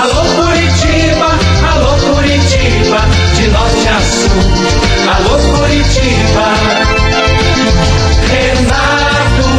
[0.00, 1.28] Alô Curitiba,
[1.74, 3.00] alô Curitiba,
[3.34, 4.40] de norte a sul.
[5.14, 6.46] Alô Curitiba.
[8.30, 9.50] Renato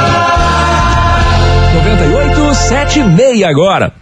[1.75, 3.93] 98, 7 e meia agora.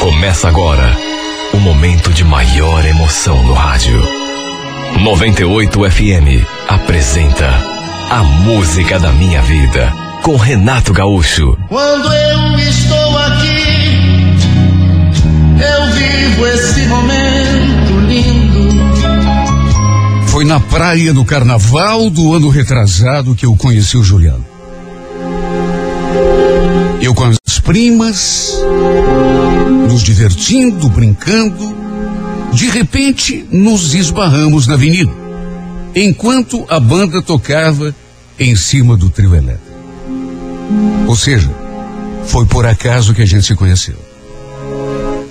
[0.00, 0.94] Começa agora
[1.54, 4.06] o momento de maior emoção no rádio.
[5.00, 7.48] 98 FM apresenta
[8.10, 11.58] A Música da Minha Vida com Renato Gaúcho.
[11.68, 14.36] Quando eu estou aqui,
[15.58, 18.68] eu vivo esse momento lindo.
[20.28, 24.46] Foi na praia do carnaval do ano retrasado que eu conheci o Juliano.
[27.00, 28.52] Eu com as primas,
[29.88, 31.82] nos divertindo, brincando.
[32.52, 35.10] De repente, nos esbarramos na avenida,
[35.96, 37.94] enquanto a banda tocava
[38.38, 39.71] em cima do trio elétrico.
[41.06, 41.50] Ou seja,
[42.26, 43.96] foi por acaso que a gente se conheceu.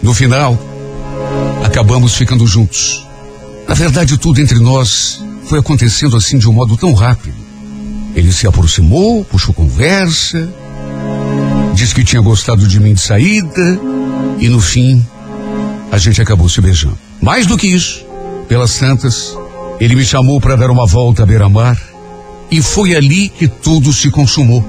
[0.02, 0.58] No final,
[1.64, 3.08] acabamos ficando juntos.
[3.67, 7.36] Na verdade, tudo entre nós foi acontecendo assim de um modo tão rápido.
[8.16, 10.50] Ele se aproximou, puxou conversa,
[11.73, 13.80] disse que tinha gostado de mim de saída
[14.39, 15.05] e no fim
[15.92, 16.98] a gente acabou se beijando.
[17.22, 18.05] Mais do que isso,
[18.48, 19.38] pelas tantas,
[19.80, 21.80] ele me chamou para dar uma volta à beira-mar
[22.50, 24.66] e foi ali que tudo se consumou.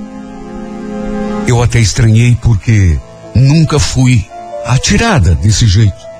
[1.47, 2.99] Eu até estranhei porque
[3.35, 4.25] nunca fui
[4.65, 6.13] atirada desse jeito.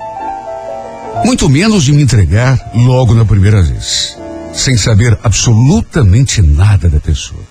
[1.25, 4.17] Muito menos de me entregar logo na primeira vez,
[4.53, 7.41] sem saber absolutamente nada da pessoa.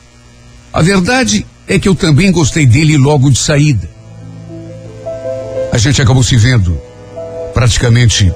[0.73, 3.89] A verdade é que eu também gostei dele logo de saída.
[5.73, 6.79] A gente acabou se vendo
[7.55, 8.33] praticamente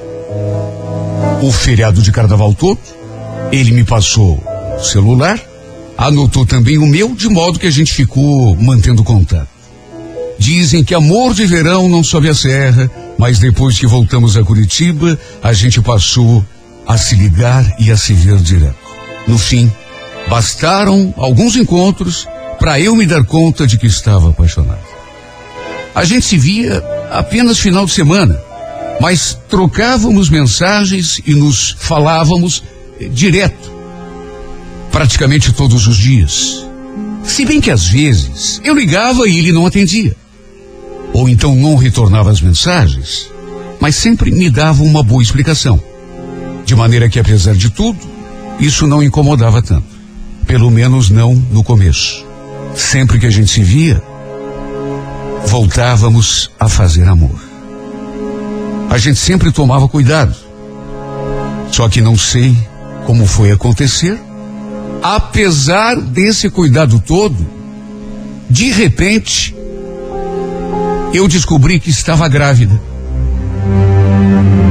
[1.42, 2.78] o feriado de carnaval todo.
[3.52, 4.42] Ele me passou
[4.78, 5.38] o celular,
[5.96, 9.48] anotou também o meu, de modo que a gente ficou mantendo contato.
[10.38, 15.18] Dizem que amor de verão não sobe a serra, mas depois que voltamos a Curitiba,
[15.42, 16.44] a gente passou
[16.86, 18.76] a se ligar e a se ver direto.
[19.26, 19.72] No fim,
[20.28, 24.96] bastaram alguns encontros para eu me dar conta de que estava apaixonado.
[25.94, 28.38] A gente se via apenas final de semana,
[29.00, 32.62] mas trocávamos mensagens e nos falávamos
[33.00, 33.72] eh, direto,
[34.96, 36.66] praticamente todos os dias.
[37.22, 40.16] Se bem que às vezes eu ligava e ele não atendia,
[41.12, 43.30] ou então não retornava as mensagens,
[43.78, 45.78] mas sempre me dava uma boa explicação.
[46.64, 47.98] De maneira que, apesar de tudo,
[48.58, 49.84] isso não incomodava tanto.
[50.46, 52.24] Pelo menos não no começo.
[52.74, 54.02] Sempre que a gente se via,
[55.44, 57.38] voltávamos a fazer amor.
[58.88, 60.34] A gente sempre tomava cuidado.
[61.70, 62.56] Só que não sei
[63.04, 64.25] como foi acontecer.
[65.02, 67.46] Apesar desse cuidado todo,
[68.48, 69.54] de repente,
[71.12, 72.80] eu descobri que estava grávida.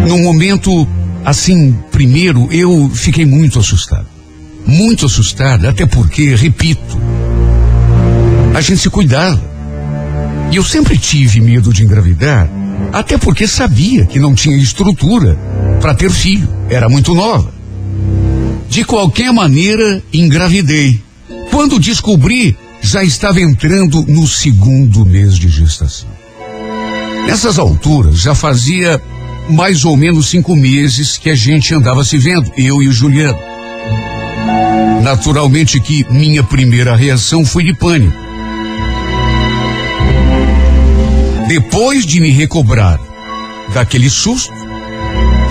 [0.07, 0.87] Num momento
[1.23, 4.05] assim, primeiro, eu fiquei muito assustado.
[4.65, 6.97] Muito assustado, até porque, repito,
[8.53, 9.41] a gente se cuidava.
[10.51, 12.49] E eu sempre tive medo de engravidar,
[12.93, 15.37] até porque sabia que não tinha estrutura
[15.81, 17.54] para ter filho, era muito nova.
[18.69, 21.01] De qualquer maneira, engravidei.
[21.49, 26.09] Quando descobri, já estava entrando no segundo mês de gestação.
[27.25, 29.01] Nessas alturas, já fazia
[29.49, 33.39] mais ou menos cinco meses que a gente andava se vendo, eu e o Juliano.
[35.01, 38.25] Naturalmente que minha primeira reação foi de pânico.
[41.47, 42.99] Depois de me recobrar
[43.73, 44.53] daquele susto,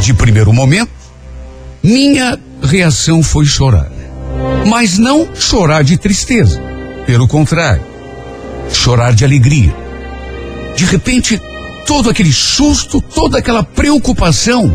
[0.00, 0.90] de primeiro momento,
[1.82, 3.90] minha reação foi chorar.
[4.66, 6.60] Mas não chorar de tristeza.
[7.06, 7.84] Pelo contrário,
[8.72, 9.74] chorar de alegria.
[10.74, 11.40] De repente,
[11.86, 14.72] todo aquele susto, toda aquela preocupação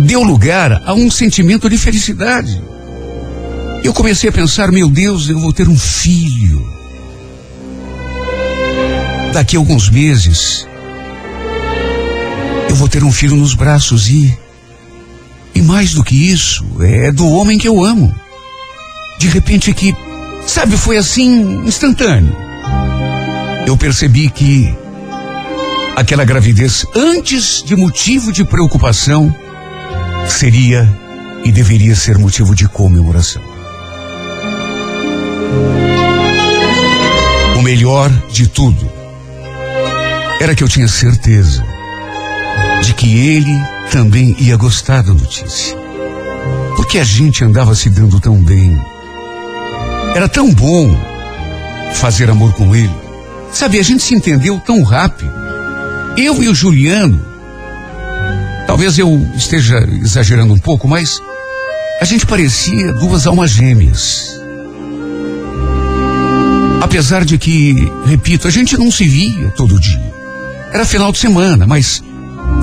[0.00, 2.62] deu lugar a um sentimento de felicidade.
[3.84, 6.64] Eu comecei a pensar, meu Deus, eu vou ter um filho.
[9.32, 10.66] Daqui a alguns meses,
[12.68, 14.41] eu vou ter um filho nos braços e.
[15.54, 18.14] E mais do que isso, é do homem que eu amo.
[19.18, 19.94] De repente que,
[20.46, 22.34] sabe, foi assim, instantâneo.
[23.66, 24.74] Eu percebi que
[25.94, 29.34] aquela gravidez, antes de motivo de preocupação,
[30.28, 30.88] seria
[31.44, 33.42] e deveria ser motivo de comemoração.
[37.56, 38.90] O melhor de tudo
[40.40, 41.64] era que eu tinha certeza
[42.82, 43.56] de que ele
[43.92, 45.76] também ia gostar da notícia.
[46.76, 48.74] Porque a gente andava se dando tão bem.
[50.14, 50.98] Era tão bom
[51.92, 52.90] fazer amor com ele.
[53.52, 55.30] Sabe, a gente se entendeu tão rápido.
[56.16, 57.22] Eu e o Juliano.
[58.66, 61.20] Talvez eu esteja exagerando um pouco, mas
[62.00, 64.40] a gente parecia duas almas gêmeas.
[66.80, 70.14] Apesar de que, repito, a gente não se via todo dia.
[70.72, 72.02] Era final de semana, mas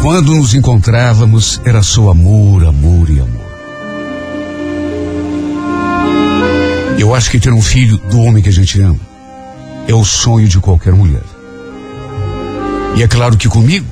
[0.01, 3.49] quando nos encontrávamos era só amor, amor e amor.
[6.97, 8.99] Eu acho que ter um filho do homem que a gente ama
[9.87, 11.23] é o sonho de qualquer mulher.
[12.95, 13.87] E é claro que comigo,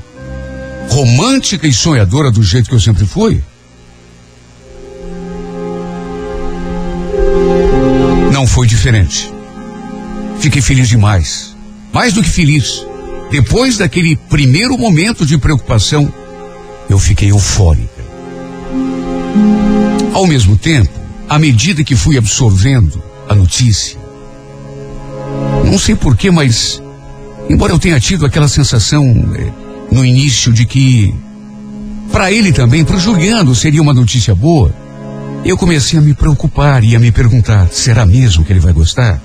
[0.89, 3.44] romântica e sonhadora do jeito que eu sempre fui,
[8.31, 9.33] não foi diferente.
[10.39, 11.56] Fiquei feliz demais.
[11.92, 12.86] Mais do que feliz.
[13.29, 16.12] Depois daquele primeiro momento de preocupação,
[16.89, 18.06] eu fiquei eufórica.
[20.13, 20.91] Ao mesmo tempo,
[21.27, 24.00] à medida que fui absorvendo a notícia,
[25.65, 26.81] não sei porquê, mas,
[27.50, 29.03] embora eu tenha tido aquela sensação
[29.38, 29.51] eh,
[29.91, 31.13] no início de que,
[32.12, 34.74] para ele também, para o Juliano, seria uma notícia boa,
[35.44, 39.21] eu comecei a me preocupar e a me perguntar: será mesmo que ele vai gostar?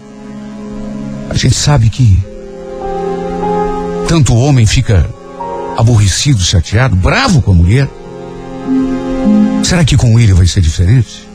[1.31, 2.32] A gente sabe que
[4.09, 5.09] tanto o homem fica
[5.77, 7.89] aborrecido, chateado, bravo com a mulher.
[9.63, 11.29] Será que com ele vai ser diferente?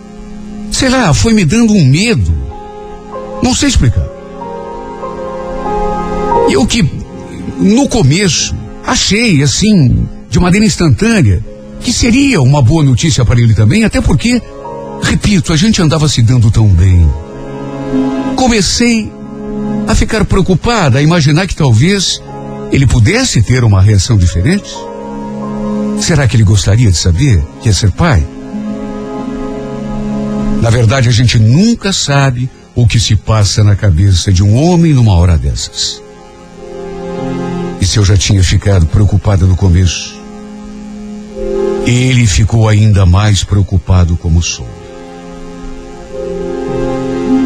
[0.72, 2.32] Sei lá, foi me dando um medo.
[3.42, 4.06] Não sei explicar.
[6.50, 6.84] Eu que,
[7.58, 8.56] no começo,
[8.86, 11.44] achei, assim, de maneira instantânea,
[11.80, 14.42] que seria uma boa notícia para ele também, até porque,
[15.02, 17.10] repito, a gente andava se dando tão bem.
[18.36, 19.12] Comecei
[19.88, 22.22] a ficar preocupada, a imaginar que talvez
[22.72, 24.70] ele pudesse ter uma reação diferente?
[26.02, 28.26] Será que ele gostaria de saber que é ser pai?
[30.62, 34.94] Na verdade, a gente nunca sabe o que se passa na cabeça de um homem
[34.94, 36.02] numa hora dessas.
[37.80, 40.20] E se eu já tinha ficado preocupada no começo,
[41.86, 44.72] ele ficou ainda mais preocupado como soube.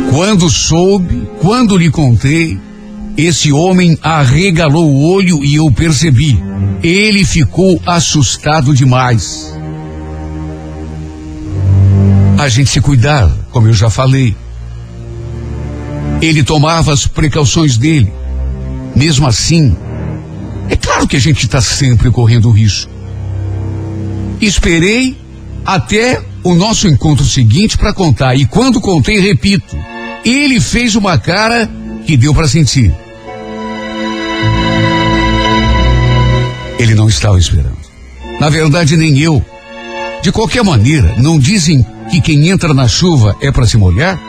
[0.10, 2.60] Quando soube, quando lhe contei,
[3.18, 6.42] esse homem arregalou o olho e eu percebi.
[6.82, 9.54] Ele ficou assustado demais.
[12.38, 14.36] A gente se cuidava, como eu já falei.
[16.22, 18.12] Ele tomava as precauções dele.
[18.96, 19.76] Mesmo assim,
[20.70, 22.92] é claro que a gente está sempre correndo risco.
[24.40, 25.16] Esperei
[25.64, 28.36] até o nosso encontro seguinte para contar.
[28.36, 29.78] E quando contei, repito,
[30.26, 31.70] ele fez uma cara
[32.06, 32.92] que deu para sentir.
[36.82, 37.78] Ele não estava esperando.
[38.40, 39.46] Na verdade, nem eu.
[40.24, 44.20] De qualquer maneira, não dizem que quem entra na chuva é para se molhar?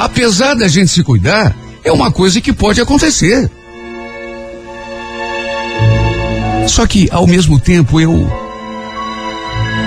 [0.00, 1.54] Apesar da gente se cuidar,
[1.84, 3.50] é uma coisa que pode acontecer.
[6.66, 8.26] Só que, ao mesmo tempo, eu.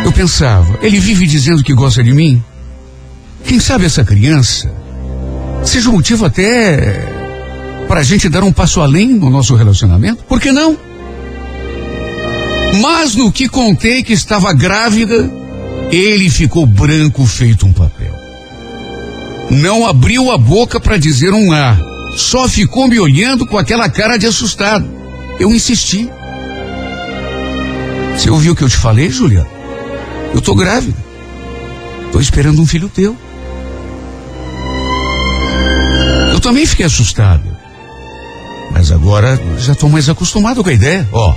[0.04, 2.44] Eu pensava, ele vive dizendo que gosta de mim?
[3.46, 4.72] Quem sabe essa criança
[5.63, 7.04] seja um motivo até
[7.88, 10.24] para a gente dar um passo além no nosso relacionamento?
[10.25, 10.78] Por que não?
[12.81, 15.31] Mas no que contei que estava grávida,
[15.92, 18.13] ele ficou branco feito um papel.
[19.50, 21.77] Não abriu a boca para dizer um A,
[22.16, 24.90] só ficou me olhando com aquela cara de assustado.
[25.40, 26.09] Eu insisti.
[28.16, 29.49] Você ouviu o que eu te falei, Juliana?
[30.33, 30.97] Eu tô grávida.
[32.11, 33.16] Tô esperando um filho teu.
[36.31, 37.56] Eu também fiquei assustado.
[38.71, 41.07] Mas agora já estou mais acostumado com a ideia.
[41.11, 41.33] Ó,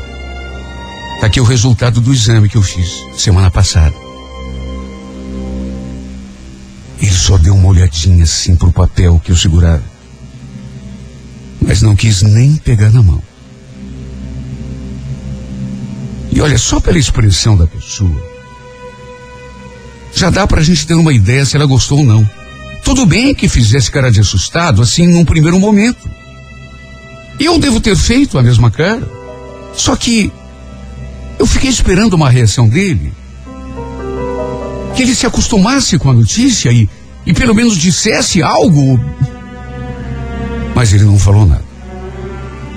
[1.20, 3.94] tá aqui o resultado do exame que eu fiz semana passada.
[7.00, 9.82] Ele só deu uma olhadinha assim pro papel que eu segurava.
[11.60, 13.22] Mas não quis nem pegar na mão.
[16.30, 18.28] E olha, só pela expressão da pessoa,
[20.14, 22.28] já dá pra gente ter uma ideia se ela gostou ou não.
[22.84, 26.08] Tudo bem que fizesse cara de assustado, assim, num primeiro momento.
[27.38, 29.08] Eu devo ter feito a mesma cara.
[29.74, 30.32] Só que
[31.38, 33.12] eu fiquei esperando uma reação dele.
[34.94, 36.88] Que ele se acostumasse com a notícia e,
[37.24, 38.98] e pelo menos dissesse algo.
[40.74, 41.64] Mas ele não falou nada.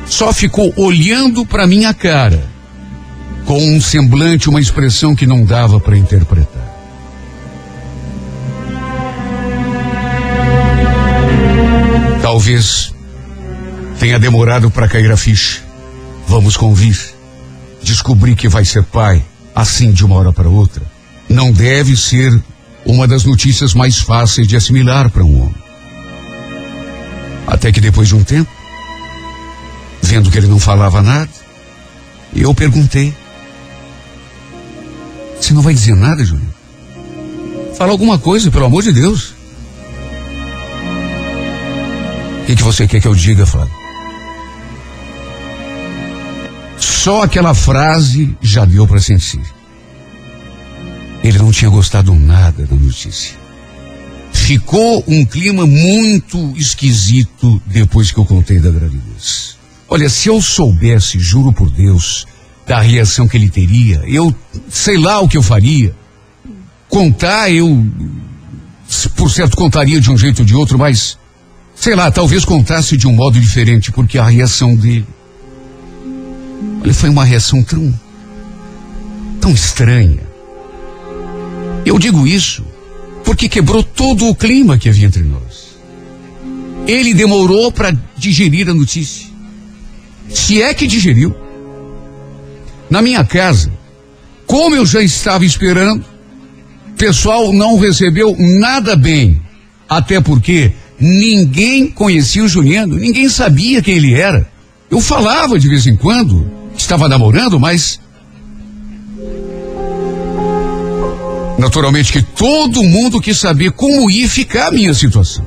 [0.05, 2.47] Só ficou olhando para minha cara,
[3.45, 6.69] com um semblante, uma expressão que não dava para interpretar.
[12.21, 12.93] Talvez
[13.99, 15.61] tenha demorado para cair a ficha.
[16.27, 17.20] Vamos convir.
[17.83, 19.23] Descobrir que vai ser pai,
[19.55, 20.83] assim de uma hora para outra,
[21.27, 22.31] não deve ser
[22.85, 25.55] uma das notícias mais fáceis de assimilar para um homem.
[27.47, 28.51] Até que depois de um tempo,
[30.01, 31.29] vendo que ele não falava nada,
[32.35, 33.13] eu perguntei:
[35.39, 36.53] Você não vai dizer nada, Júnior?
[37.77, 39.33] Fala alguma coisa, pelo amor de Deus.
[42.41, 43.80] O que, que você quer que eu diga, Flávio?
[47.03, 49.41] Só aquela frase já deu para sentir.
[51.24, 53.36] Ele não tinha gostado nada da notícia.
[54.31, 59.58] Ficou um clima muito esquisito depois que eu contei da gravidez.
[59.89, 62.27] Olha, se eu soubesse, juro por Deus,
[62.67, 64.31] da reação que ele teria, eu
[64.70, 65.96] sei lá o que eu faria.
[66.88, 67.84] Contar, eu,
[69.15, 71.17] por certo, contaria de um jeito ou de outro, mas,
[71.74, 75.08] sei lá, talvez contasse de um modo diferente, porque a reação dele.
[76.81, 77.93] Olha, foi uma reação tão.
[79.39, 80.19] tão estranha.
[81.85, 82.63] Eu digo isso
[83.23, 85.71] porque quebrou todo o clima que havia entre nós.
[86.87, 89.27] Ele demorou para digerir a notícia.
[90.29, 91.35] Se é que digeriu.
[92.89, 93.71] Na minha casa,
[94.45, 96.03] como eu já estava esperando,
[96.89, 99.41] o pessoal não recebeu nada bem.
[99.87, 104.50] Até porque ninguém conhecia o Juliano, ninguém sabia quem ele era.
[104.91, 108.00] Eu falava de vez em quando, estava namorando, mas
[111.62, 115.45] Naturalmente que todo mundo quis saber como ia ficar a minha situação.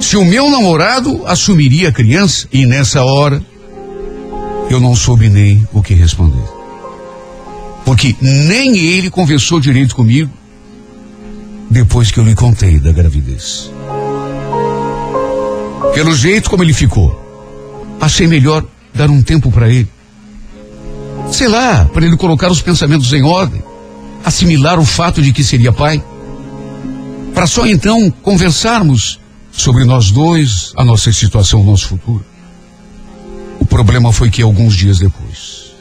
[0.00, 3.44] Se o meu namorado assumiria a criança, e nessa hora
[4.70, 6.42] eu não soube nem o que responder.
[7.84, 10.32] Porque nem ele conversou direito comigo
[11.70, 13.70] depois que eu lhe contei da gravidez.
[15.92, 17.21] Pelo jeito como ele ficou,
[18.02, 19.88] achei melhor dar um tempo para ele.
[21.30, 23.62] Sei lá, para ele colocar os pensamentos em ordem
[24.24, 26.02] assimilar o fato de que seria pai,
[27.32, 32.24] para só então conversarmos sobre nós dois, a nossa situação, o nosso futuro.
[33.60, 35.72] O problema foi que alguns dias depois,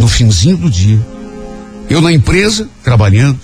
[0.00, 1.00] no finzinho do dia,
[1.88, 3.38] eu na empresa, trabalhando,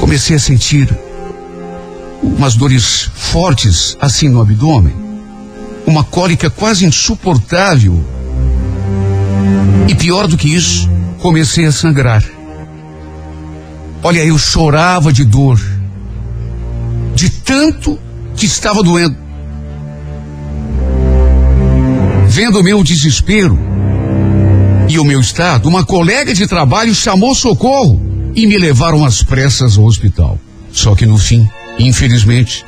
[0.00, 0.88] comecei a sentir
[2.22, 5.11] umas dores fortes assim no abdômen,
[5.86, 8.02] uma cólica quase insuportável.
[9.88, 12.24] E pior do que isso, comecei a sangrar.
[14.02, 15.60] Olha, eu chorava de dor,
[17.14, 17.98] de tanto
[18.36, 19.16] que estava doendo.
[22.26, 23.58] Vendo o meu desespero
[24.88, 28.00] e o meu estado, uma colega de trabalho chamou socorro
[28.34, 30.38] e me levaram às pressas ao hospital.
[30.72, 31.48] Só que no fim,
[31.78, 32.64] infelizmente,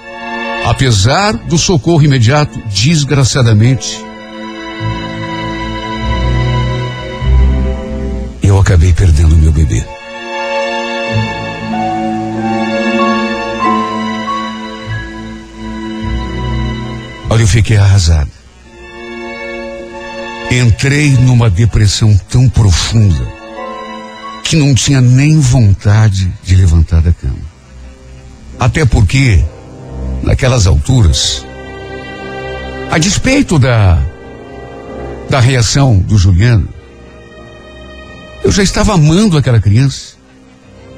[0.64, 4.02] apesar do socorro imediato, desgraçadamente,
[8.42, 9.84] eu acabei perdendo meu bebê.
[17.30, 18.30] Olha, eu fiquei arrasado.
[20.50, 23.26] Entrei numa depressão tão profunda
[24.44, 27.54] que não tinha nem vontade de levantar da cama.
[28.60, 29.44] Até porque,
[30.24, 31.44] naquelas alturas,
[32.90, 34.02] a despeito da,
[35.28, 36.68] da reação do Juliano,
[38.42, 40.14] eu já estava amando aquela criança,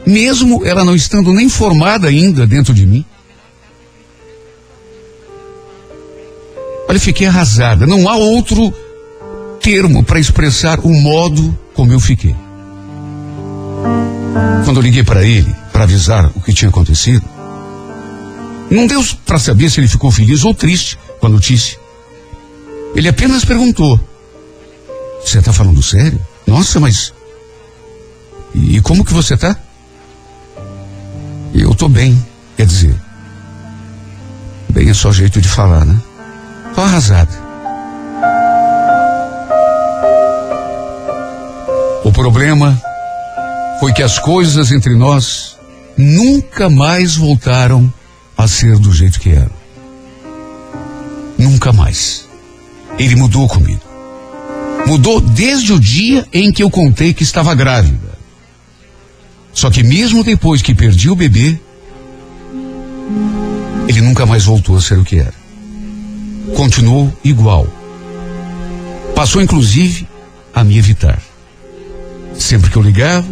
[0.07, 3.05] mesmo ela não estando nem formada ainda dentro de mim.
[6.89, 7.87] Olha, fiquei arrasada.
[7.87, 8.73] Não há outro
[9.61, 12.35] termo para expressar o modo como eu fiquei.
[14.65, 17.25] Quando eu liguei para ele, para avisar o que tinha acontecido,
[18.71, 21.79] não deu para saber se ele ficou feliz ou triste com a notícia.
[22.95, 24.01] Ele apenas perguntou:
[25.25, 26.21] Você está falando sério?
[26.47, 27.13] Nossa, mas.
[28.55, 29.57] E como que você está?
[31.55, 32.25] Eu estou bem,
[32.57, 32.95] quer dizer.
[34.71, 35.99] Bem é só jeito de falar, né?
[36.75, 37.47] Tô arrasada.
[42.05, 42.81] O problema
[43.81, 45.57] foi que as coisas entre nós
[45.97, 47.93] nunca mais voltaram
[48.47, 49.51] a ser do jeito que eram.
[51.39, 52.27] Nunca mais.
[52.99, 53.83] Ele mudou comigo.
[54.87, 58.17] Mudou desde o dia em que eu contei que estava grávida.
[59.53, 61.59] Só que mesmo depois que perdi o bebê,
[63.89, 65.47] ele nunca mais voltou a ser o que era
[66.55, 67.67] continuou igual.
[69.15, 70.07] Passou inclusive
[70.55, 71.21] a me evitar.
[72.35, 73.27] Sempre que eu ligava,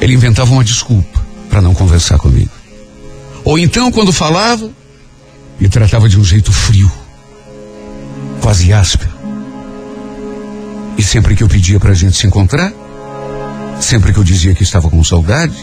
[0.00, 2.50] ele inventava uma desculpa para não conversar comigo.
[3.46, 4.68] Ou então, quando falava,
[5.60, 6.90] me tratava de um jeito frio,
[8.42, 9.12] quase áspero.
[10.98, 12.72] E sempre que eu pedia para a gente se encontrar,
[13.80, 15.56] sempre que eu dizia que estava com saudade,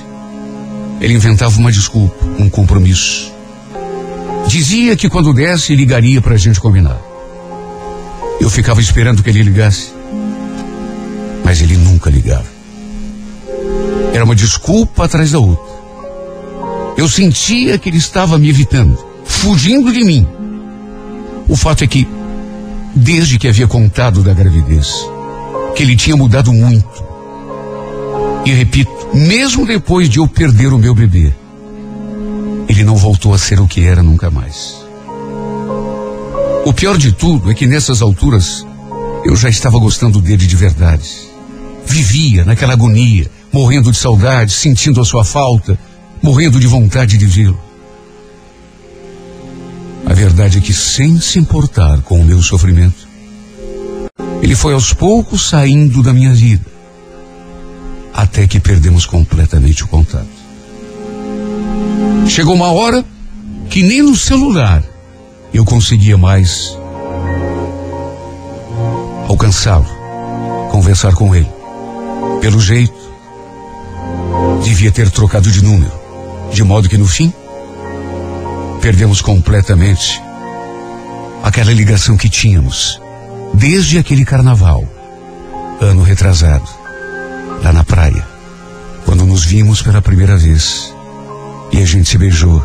[1.01, 3.33] ele inventava uma desculpa, um compromisso.
[4.47, 7.01] Dizia que quando desse ligaria para a gente combinar.
[8.39, 9.91] Eu ficava esperando que ele ligasse.
[11.43, 12.47] Mas ele nunca ligava.
[14.13, 15.72] Era uma desculpa atrás da outra.
[16.97, 20.27] Eu sentia que ele estava me evitando, fugindo de mim.
[21.47, 22.07] O fato é que,
[22.95, 24.93] desde que havia contado da gravidez,
[25.75, 27.03] que ele tinha mudado muito.
[28.45, 31.33] E repito, mesmo depois de eu perder o meu bebê,
[32.67, 34.75] ele não voltou a ser o que era nunca mais.
[36.65, 38.65] O pior de tudo é que nessas alturas
[39.25, 41.09] eu já estava gostando dele de verdade.
[41.85, 45.77] Vivia naquela agonia, morrendo de saudade, sentindo a sua falta,
[46.23, 47.59] morrendo de vontade de vê-lo.
[50.05, 53.07] A verdade é que, sem se importar com o meu sofrimento,
[54.41, 56.65] ele foi aos poucos saindo da minha vida,
[58.13, 60.27] até que perdemos completamente o contato.
[62.27, 63.03] Chegou uma hora
[63.69, 64.81] que nem no celular
[65.53, 66.77] eu conseguia mais
[69.27, 69.87] alcançá-lo,
[70.71, 71.49] conversar com ele.
[72.39, 72.93] Pelo jeito,
[74.63, 76.02] devia ter trocado de número,
[76.53, 77.33] de modo que no fim,
[78.79, 80.21] perdemos completamente
[81.41, 83.01] aquela ligação que tínhamos
[83.55, 84.87] desde aquele carnaval,
[85.81, 86.69] ano retrasado,
[87.63, 88.25] lá na praia,
[89.03, 90.93] quando nos vimos pela primeira vez
[91.71, 92.61] e a gente se beijou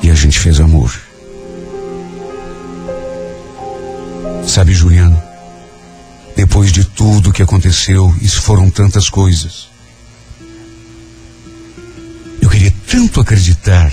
[0.00, 0.92] e a gente fez amor.
[4.46, 5.20] Sabe, Juliano,
[6.36, 9.73] depois de tudo que aconteceu, isso foram tantas coisas.
[12.94, 13.92] Tanto acreditar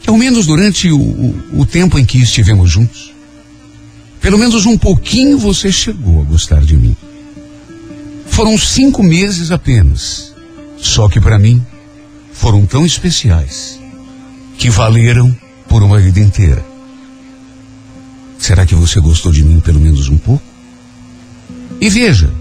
[0.00, 3.12] que, ao menos durante o, o, o tempo em que estivemos juntos,
[4.20, 6.96] pelo menos um pouquinho você chegou a gostar de mim.
[8.28, 10.32] Foram cinco meses apenas,
[10.78, 11.60] só que para mim
[12.32, 13.76] foram tão especiais
[14.56, 15.36] que valeram
[15.68, 16.64] por uma vida inteira.
[18.38, 20.44] Será que você gostou de mim pelo menos um pouco?
[21.80, 22.32] E veja,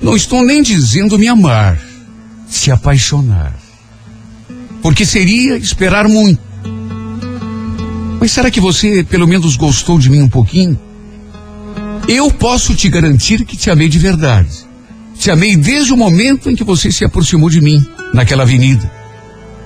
[0.00, 1.78] não estou nem dizendo me amar,
[2.48, 3.65] se apaixonar.
[4.86, 6.40] Porque seria esperar muito.
[8.20, 10.78] Mas será que você pelo menos gostou de mim um pouquinho?
[12.06, 14.64] Eu posso te garantir que te amei de verdade.
[15.18, 18.88] Te amei desde o momento em que você se aproximou de mim, naquela avenida,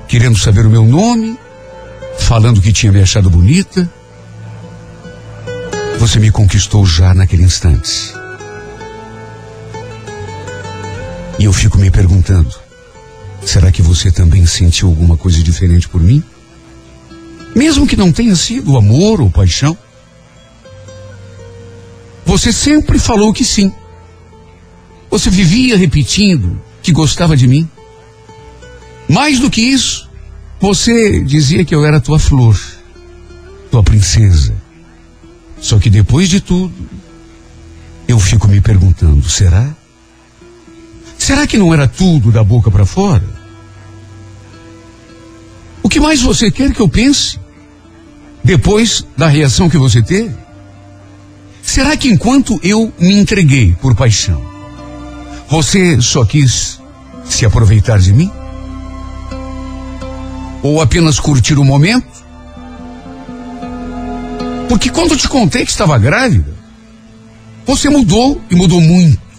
[0.08, 1.38] querendo saber o meu nome,
[2.18, 3.92] falando que tinha me achado bonita,
[5.98, 8.14] você me conquistou já naquele instante.
[11.38, 12.59] E eu fico me perguntando:
[13.44, 16.22] será que você também sentiu alguma coisa diferente por mim?
[17.54, 19.76] Mesmo que não tenha sido amor ou paixão?
[22.24, 23.72] Você sempre falou que sim.
[25.10, 27.68] Você vivia repetindo que gostava de mim.
[29.08, 30.08] Mais do que isso,
[30.60, 32.56] você dizia que eu era tua flor,
[33.70, 34.54] tua princesa.
[35.60, 36.72] Só que depois de tudo,
[38.06, 39.74] eu fico me perguntando: será?
[41.30, 43.22] Será que não era tudo da boca para fora?
[45.80, 47.38] O que mais você quer que eu pense?
[48.42, 50.34] Depois da reação que você teve?
[51.62, 54.44] Será que enquanto eu me entreguei por paixão,
[55.48, 56.80] você só quis
[57.24, 58.28] se aproveitar de mim?
[60.64, 62.10] Ou apenas curtir o momento?
[64.68, 66.52] Porque quando te contei que estava grávida,
[67.64, 69.29] você mudou e mudou muito.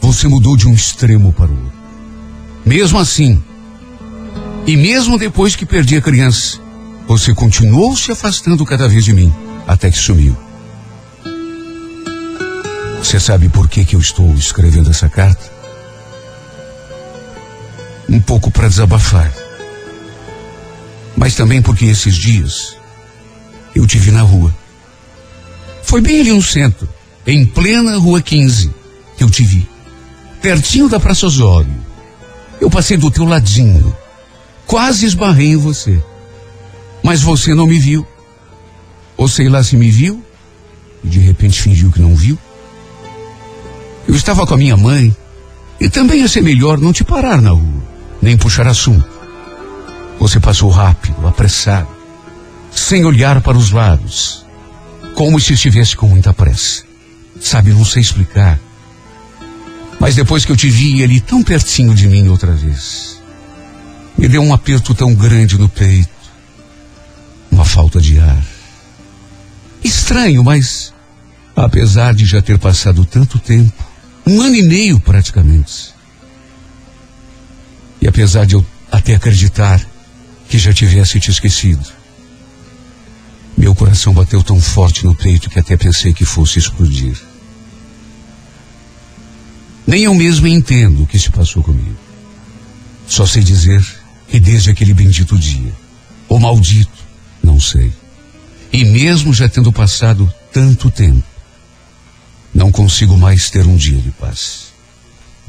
[0.00, 1.80] Você mudou de um extremo para o outro.
[2.64, 3.42] Mesmo assim,
[4.66, 6.58] e mesmo depois que perdi a criança,
[7.06, 9.32] você continuou se afastando cada vez de mim,
[9.66, 10.36] até que sumiu.
[13.02, 15.50] Você sabe por que, que eu estou escrevendo essa carta?
[18.08, 19.32] Um pouco para desabafar.
[21.16, 22.76] Mas também porque esses dias
[23.74, 24.54] eu te vi na rua.
[25.82, 26.88] Foi bem ali no centro,
[27.26, 28.72] em plena rua 15,
[29.16, 29.68] que eu te vi.
[30.40, 31.74] Pertinho da Praça Osório.
[32.60, 33.94] Eu passei do teu ladinho.
[34.66, 36.02] Quase esbarrei em você.
[37.02, 38.06] Mas você não me viu.
[39.16, 40.24] Ou sei lá se me viu
[41.04, 42.38] e de repente fingiu que não viu.
[44.06, 45.14] Eu estava com a minha mãe
[45.78, 47.82] e também ia ser melhor não te parar na rua,
[48.20, 49.08] nem puxar assunto.
[50.18, 52.00] Você passou rápido, apressado
[52.70, 54.44] sem olhar para os lados,
[55.14, 56.84] como se estivesse com muita pressa.
[57.40, 58.58] Sabe, não sei explicar.
[60.10, 63.22] Mas depois que eu te vi ali tão pertinho de mim outra vez,
[64.18, 66.10] me deu um aperto tão grande no peito,
[67.48, 68.44] uma falta de ar.
[69.84, 70.92] Estranho, mas
[71.54, 73.88] apesar de já ter passado tanto tempo,
[74.26, 75.94] um ano e meio praticamente,
[78.02, 79.80] e apesar de eu até acreditar
[80.48, 81.86] que já tivesse te esquecido,
[83.76, 87.29] coração bateu tão forte no peito que até pensei que fosse explodir.
[89.90, 91.96] Nem eu mesmo entendo o que se passou comigo.
[93.08, 93.84] Só sei dizer
[94.28, 95.72] que desde aquele bendito dia,
[96.28, 96.92] ou maldito,
[97.42, 97.92] não sei.
[98.72, 101.24] E mesmo já tendo passado tanto tempo,
[102.54, 104.66] não consigo mais ter um dia de paz.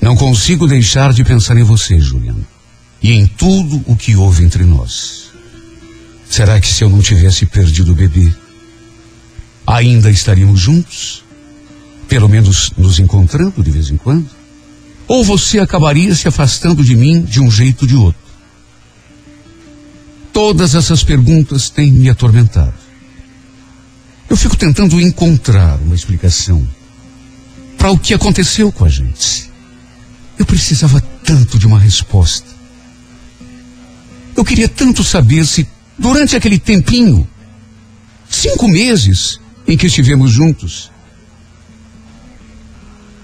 [0.02, 2.44] Não consigo deixar de pensar em você, Juliano,
[3.00, 5.30] e em tudo o que houve entre nós.
[6.28, 8.34] Será que se eu não tivesse perdido o bebê,
[9.68, 11.21] ainda estaríamos juntos?
[12.12, 14.30] Pelo menos nos encontrando de vez em quando?
[15.08, 18.22] Ou você acabaria se afastando de mim de um jeito ou de outro?
[20.34, 22.74] Todas essas perguntas têm me atormentado.
[24.30, 26.68] Eu fico tentando encontrar uma explicação
[27.78, 29.50] para o que aconteceu com a gente.
[30.38, 32.48] Eu precisava tanto de uma resposta.
[34.36, 35.66] Eu queria tanto saber se,
[35.98, 37.26] durante aquele tempinho,
[38.30, 40.91] cinco meses em que estivemos juntos,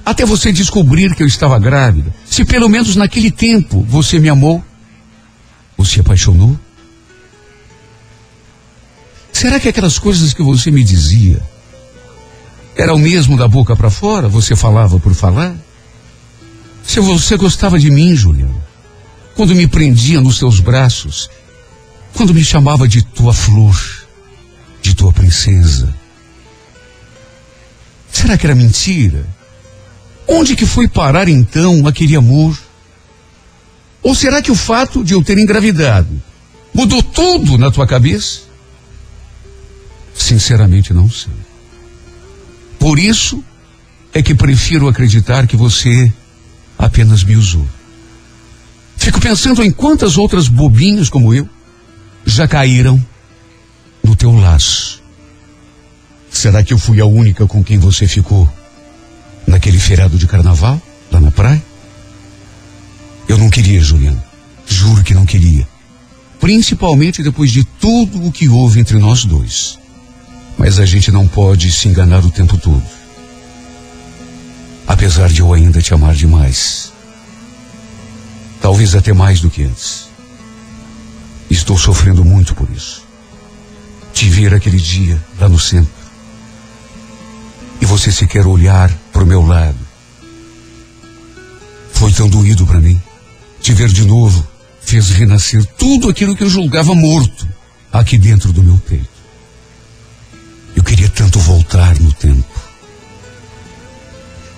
[0.10, 4.64] até você descobrir que eu estava grávida, se pelo menos naquele tempo você me amou,
[5.78, 6.58] ou se apaixonou,
[9.40, 11.40] Será que aquelas coisas que você me dizia
[12.76, 14.28] era o mesmo da boca para fora?
[14.28, 15.56] Você falava por falar?
[16.84, 18.60] Se você gostava de mim, Juliano,
[19.36, 21.30] quando me prendia nos seus braços,
[22.16, 23.80] quando me chamava de tua flor,
[24.82, 25.94] de tua princesa,
[28.12, 29.24] será que era mentira?
[30.28, 32.58] Onde que foi parar então aquele amor?
[34.04, 36.22] Ou será que o fato de eu ter engravidado
[36.74, 38.42] mudou tudo na tua cabeça?
[40.14, 41.32] Sinceramente não sei.
[42.78, 43.44] Por isso
[44.14, 46.12] é que prefiro acreditar que você
[46.78, 47.66] apenas me usou.
[48.98, 51.48] Fico pensando em quantas outras bobinhas como eu
[52.26, 53.04] já caíram
[54.04, 55.02] no teu laço.
[56.30, 58.48] Será que eu fui a única com quem você ficou
[59.48, 60.80] naquele feriado de carnaval,
[61.10, 61.64] lá na praia?
[63.28, 64.22] Eu não queria, Juliano.
[64.68, 65.68] Juro que não queria.
[66.40, 69.80] Principalmente depois de tudo o que houve entre nós dois.
[70.58, 72.84] Mas a gente não pode se enganar o tempo todo.
[74.88, 76.92] Apesar de eu ainda te amar demais.
[78.62, 80.08] Talvez até mais do que antes.
[81.50, 83.04] Estou sofrendo muito por isso.
[84.14, 85.97] Te ver aquele dia lá no centro.
[87.82, 89.78] E você sequer olhar para o meu lado.
[91.92, 93.00] Foi tão doído para mim.
[93.62, 94.48] Te ver de novo
[94.82, 97.48] fez renascer tudo aquilo que eu julgava morto
[97.92, 99.18] aqui dentro do meu peito.
[100.76, 102.48] Eu queria tanto voltar no tempo.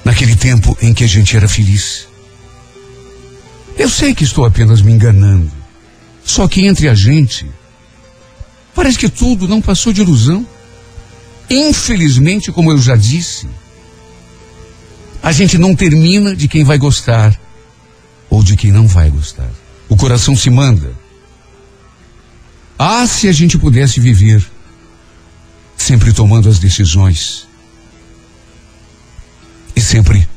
[0.05, 2.07] Naquele tempo em que a gente era feliz.
[3.77, 5.51] Eu sei que estou apenas me enganando.
[6.23, 7.49] Só que entre a gente,
[8.75, 10.45] parece que tudo não passou de ilusão.
[11.49, 13.47] Infelizmente, como eu já disse,
[15.21, 17.39] a gente não termina de quem vai gostar
[18.29, 19.49] ou de quem não vai gostar.
[19.87, 20.93] O coração se manda.
[22.77, 24.45] Ah, se a gente pudesse viver
[25.75, 27.47] sempre tomando as decisões
[29.75, 30.27] e sempre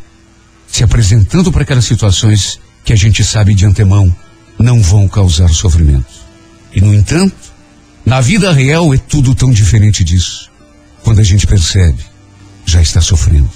[0.67, 4.15] se apresentando para aquelas situações que a gente sabe de antemão
[4.59, 6.23] não vão causar sofrimento.
[6.75, 7.37] E, no entanto,
[8.05, 10.52] na vida real é tudo tão diferente disso.
[11.03, 12.05] Quando a gente percebe,
[12.65, 13.51] já está sofrendo,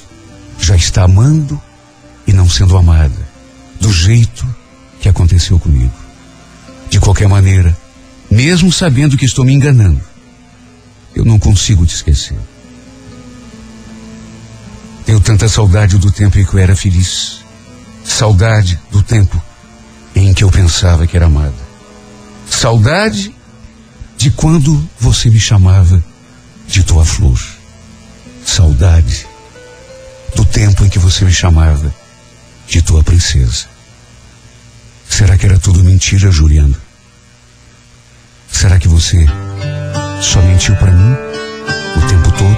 [0.59, 1.61] já está amando
[2.27, 3.29] e não sendo amada,
[3.81, 4.47] do jeito
[5.01, 5.95] que aconteceu comigo.
[6.91, 7.77] De qualquer maneira,
[8.31, 10.01] mesmo sabendo que estou me enganando,
[11.15, 12.39] eu não consigo te esquecer.
[15.05, 17.45] Tenho tanta saudade do tempo em que eu era feliz.
[18.05, 19.41] Saudade do tempo
[20.15, 21.55] em que eu pensava que era amada.
[22.51, 23.35] Saudade
[24.17, 26.03] de quando você me chamava
[26.67, 27.41] de tua flor.
[28.45, 29.27] Saudade
[30.35, 31.95] do tempo em que você me chamava
[32.69, 33.67] de tua princesa.
[35.09, 36.77] Será que era tudo mentira, Juliano?
[38.51, 39.27] Será que você
[40.21, 41.13] só mentiu para mim
[41.97, 42.57] o tempo todo.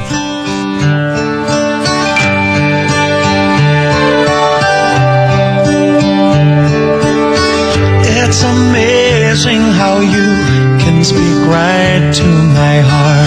[8.20, 13.17] It's amazing how you can speak right to my heart.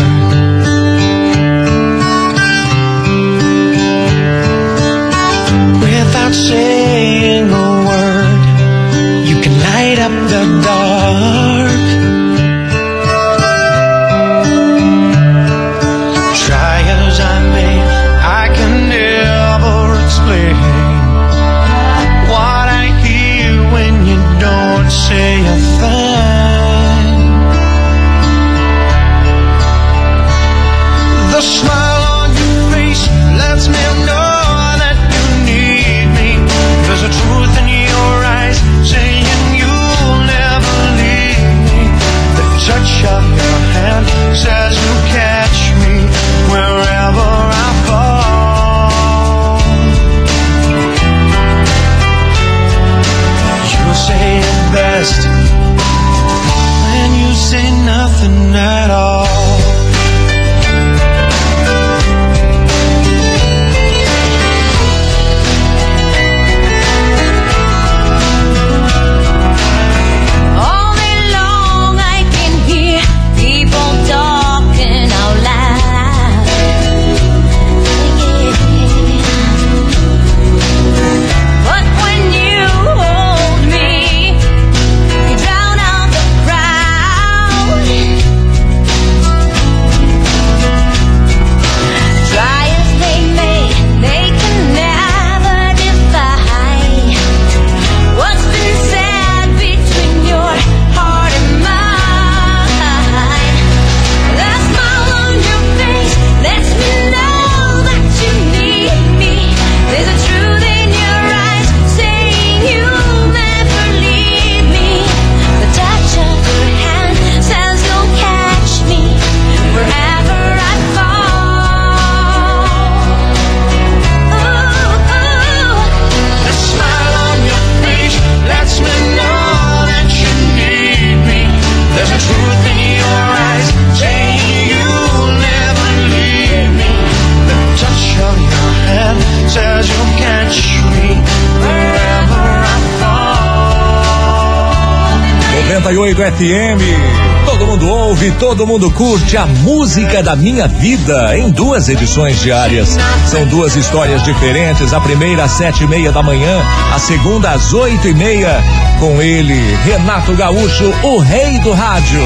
[146.02, 147.46] 98 FM.
[147.46, 152.98] Todo mundo ouve, todo mundo curte a música da minha vida em duas edições diárias.
[153.28, 154.94] São duas histórias diferentes.
[154.94, 156.60] A primeira às sete e meia da manhã,
[156.92, 158.64] a segunda às oito e meia.
[159.00, 162.22] Com ele, Renato Gaúcho, o rei do rádio.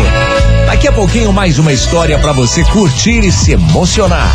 [0.67, 4.31] Daqui a pouquinho mais uma história para você curtir e se emocionar.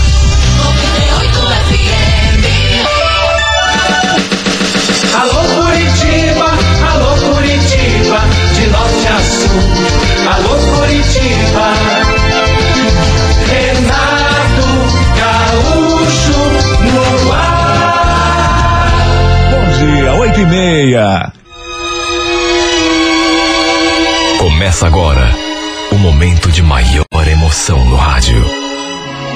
[10.32, 11.74] Alô Curitiba.
[13.48, 14.68] Renato
[15.18, 16.40] Gaúcho
[16.92, 18.92] no ar.
[19.50, 21.32] Bom dia, oito e meia.
[24.38, 25.30] Começa agora
[25.90, 28.44] o momento de maior emoção no rádio.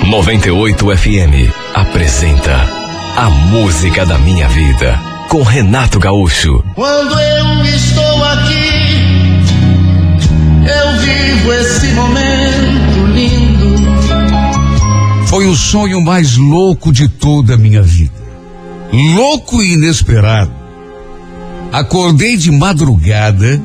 [0.06, 2.68] 98 FM apresenta
[3.16, 4.98] A Música da Minha Vida
[5.28, 6.62] com Renato Gaúcho.
[6.74, 8.83] Quando eu estou aqui,
[10.66, 13.74] eu vivo esse momento lindo.
[15.26, 18.14] Foi o sonho mais louco de toda a minha vida.
[18.92, 20.52] Louco e inesperado.
[21.72, 23.60] Acordei de madrugada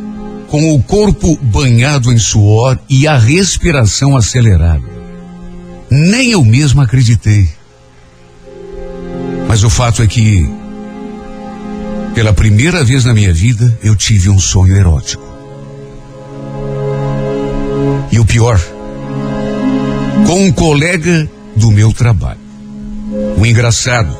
[0.47, 4.83] com o corpo banhado em suor e a respiração acelerada.
[5.91, 7.47] Nem eu mesmo acreditei.
[9.47, 10.49] Mas o fato é que,
[12.15, 15.28] pela primeira vez na minha vida, eu tive um sonho erótico.
[18.29, 18.61] Pior,
[20.27, 22.39] com um colega do meu trabalho.
[23.35, 24.15] O engraçado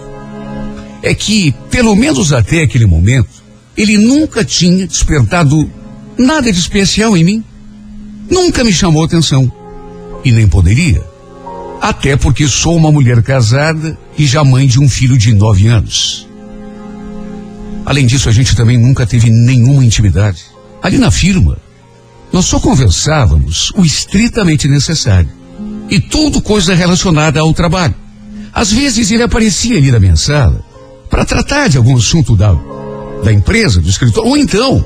[1.04, 3.30] é que, pelo menos até aquele momento,
[3.78, 5.70] ele nunca tinha despertado
[6.18, 7.44] nada de especial em mim.
[8.30, 9.50] Nunca me chamou atenção.
[10.26, 11.04] E nem poderia.
[11.80, 16.28] Até porque sou uma mulher casada e já mãe de um filho de nove anos.
[17.86, 20.46] Além disso, a gente também nunca teve nenhuma intimidade.
[20.82, 21.58] Ali na firma,
[22.32, 25.30] nós só conversávamos o estritamente necessário.
[25.90, 27.96] E tudo coisa relacionada ao trabalho.
[28.54, 30.64] Às vezes ele aparecia ali na minha sala
[31.10, 32.54] para tratar de algum assunto da,
[33.24, 34.84] da empresa, do escritório, ou então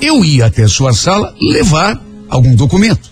[0.00, 3.10] eu ia até sua sala levar algum documento.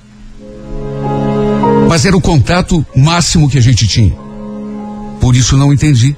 [1.88, 4.14] Mas era o contato máximo que a gente tinha.
[5.20, 6.16] Por isso não entendi.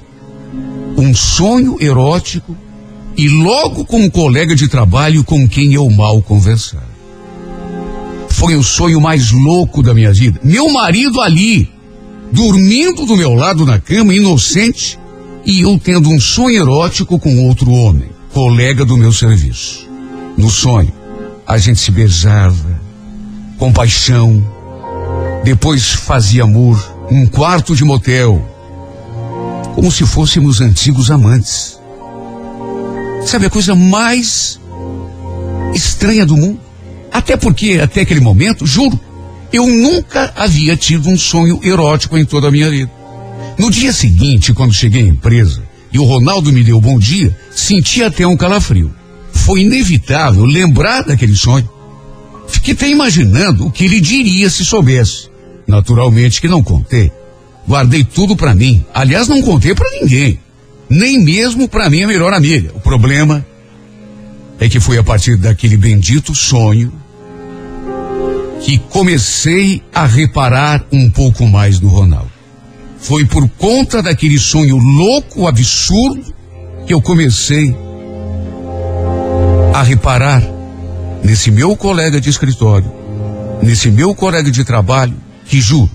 [0.97, 2.57] Um sonho erótico
[3.15, 6.96] e logo com um colega de trabalho com quem eu mal conversava.
[8.37, 10.39] Foi o sonho mais louco da minha vida.
[10.43, 11.67] Meu marido ali,
[12.31, 14.99] dormindo do meu lado na cama, inocente,
[15.43, 19.89] e eu tendo um sonho erótico com outro homem, colega do meu serviço.
[20.37, 20.93] No sonho,
[21.47, 22.79] a gente se beijava,
[23.57, 24.45] com paixão,
[25.43, 26.77] depois fazia amor,
[27.09, 28.39] um quarto de motel,
[29.73, 31.79] como se fôssemos antigos amantes.
[33.25, 34.59] Sabe a coisa mais
[35.73, 36.66] estranha do mundo?
[37.17, 38.99] Até porque, até aquele momento, juro,
[39.51, 42.91] Eu nunca havia tido um sonho erótico em toda a minha vida.
[43.57, 48.03] No dia seguinte, quando cheguei à empresa e o Ronaldo me deu bom dia, senti
[48.03, 48.93] até um calafrio.
[49.31, 51.67] Foi inevitável lembrar daquele sonho.
[52.47, 55.29] Fiquei até imaginando o que ele diria se soubesse.
[55.65, 57.11] Naturalmente que não contei.
[57.67, 58.85] Guardei tudo para mim.
[58.93, 60.39] Aliás, não contei para ninguém.
[60.87, 62.69] Nem mesmo para minha melhor amiga.
[62.75, 63.43] O problema
[64.59, 66.91] é que foi a partir daquele bendito sonho
[68.61, 72.31] que comecei a reparar um pouco mais no Ronaldo.
[72.99, 76.33] Foi por conta daquele sonho louco, absurdo,
[76.85, 77.75] que eu comecei
[79.73, 80.41] a reparar
[81.23, 82.91] nesse meu colega de escritório,
[83.61, 85.15] nesse meu colega de trabalho,
[85.45, 85.89] que juro,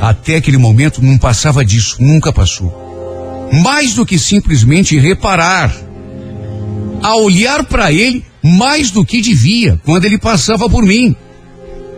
[0.00, 2.86] até aquele momento não passava disso, nunca passou.
[3.52, 5.74] Mais do que simplesmente reparar,
[7.02, 11.14] a olhar para ele mais do que devia quando ele passava por mim.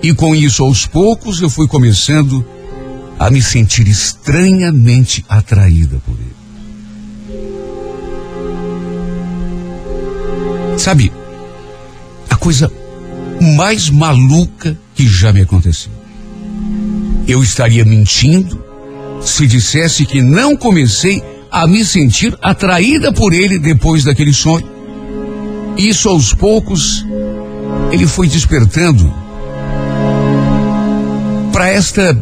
[0.03, 2.45] E com isso, aos poucos, eu fui começando
[3.19, 6.41] a me sentir estranhamente atraída por ele.
[10.79, 11.13] Sabe,
[12.31, 12.73] a coisa
[13.57, 15.93] mais maluca que já me aconteceu.
[17.29, 18.65] Eu estaria mentindo
[19.21, 24.67] se dissesse que não comecei a me sentir atraída por ele depois daquele sonho.
[25.77, 27.05] Isso aos poucos
[27.93, 29.13] ele foi despertando
[31.61, 32.17] para esta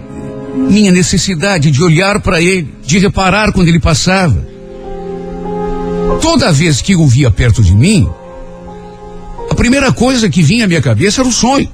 [0.53, 4.37] minha necessidade de olhar para ele, de reparar quando ele passava.
[6.21, 8.11] Toda vez que o via perto de mim,
[9.49, 11.71] a primeira coisa que vinha à minha cabeça era o sonho.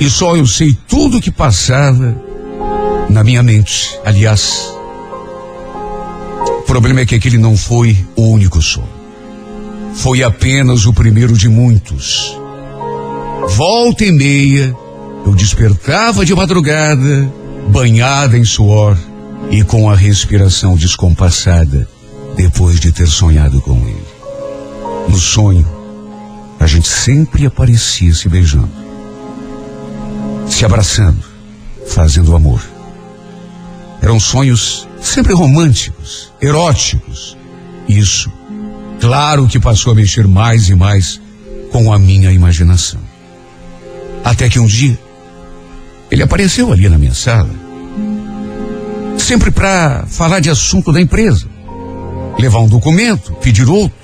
[0.00, 2.20] E só eu sei tudo o que passava
[3.08, 3.96] na minha mente.
[4.04, 4.74] Aliás,
[6.58, 8.88] o problema é que aquele não foi o único sonho.
[9.94, 12.36] Foi apenas o primeiro de muitos.
[13.50, 14.74] Volta e meia,
[15.24, 17.32] eu despertava de madrugada,
[17.68, 18.96] banhada em suor
[19.50, 21.88] e com a respiração descompassada,
[22.36, 24.04] depois de ter sonhado com ele.
[25.08, 25.66] No sonho,
[26.58, 28.70] a gente sempre aparecia se beijando,
[30.48, 31.22] se abraçando,
[31.86, 32.62] fazendo amor.
[34.02, 37.36] Eram sonhos sempre românticos, eróticos.
[37.88, 38.30] Isso,
[39.00, 41.20] claro que passou a mexer mais e mais
[41.72, 43.00] com a minha imaginação.
[44.24, 44.98] Até que um dia,
[46.20, 47.48] ele apareceu ali na minha sala,
[49.16, 51.46] sempre para falar de assunto da empresa,
[52.38, 53.96] levar um documento, pedir outro,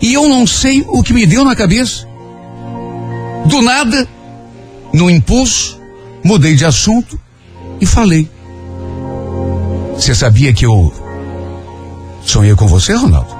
[0.00, 2.08] e eu não sei o que me deu na cabeça.
[3.46, 4.08] Do nada,
[4.92, 5.80] no impulso,
[6.24, 7.20] mudei de assunto
[7.80, 8.28] e falei.
[9.94, 10.92] Você sabia que eu
[12.24, 13.32] sonhei com você, Ronaldo?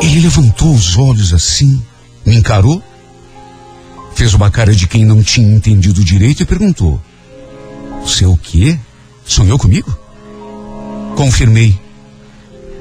[0.00, 1.82] Ele levantou os olhos assim,
[2.24, 2.80] me encarou
[4.14, 7.00] fez uma cara de quem não tinha entendido direito e perguntou:
[8.02, 8.78] Você o quê?
[9.24, 9.96] Sonhou comigo?
[11.16, 11.78] Confirmei.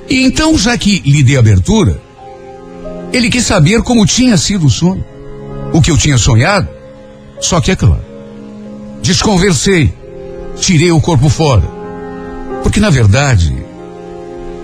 [0.09, 1.99] E então, já que lhe dei abertura,
[3.11, 5.03] ele quis saber como tinha sido o sonho,
[5.71, 6.67] o que eu tinha sonhado.
[7.39, 8.03] Só que é claro,
[9.01, 9.93] desconversei,
[10.59, 11.67] tirei o corpo fora,
[12.61, 13.53] porque na verdade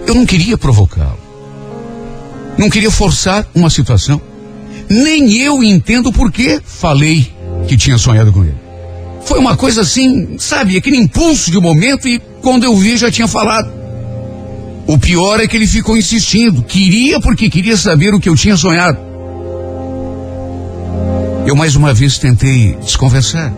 [0.08, 1.20] eu não queria provocá-lo,
[2.58, 4.29] não queria forçar uma situação.
[4.90, 7.32] Nem eu entendo por que falei
[7.68, 8.58] que tinha sonhado com ele.
[9.24, 13.12] Foi uma coisa assim, sabe, aquele impulso de um momento e quando eu vi já
[13.12, 13.72] tinha falado.
[14.88, 16.64] O pior é que ele ficou insistindo.
[16.64, 18.98] Queria porque queria saber o que eu tinha sonhado.
[21.46, 23.54] Eu mais uma vez tentei desconversar.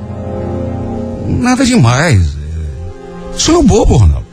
[1.28, 2.36] Nada demais.
[3.38, 4.28] Sonho bobo, Ronaldo.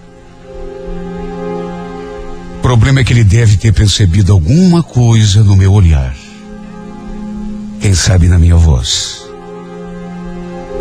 [2.58, 6.14] O problema é que ele deve ter percebido alguma coisa no meu olhar.
[7.80, 9.26] Quem sabe na minha voz.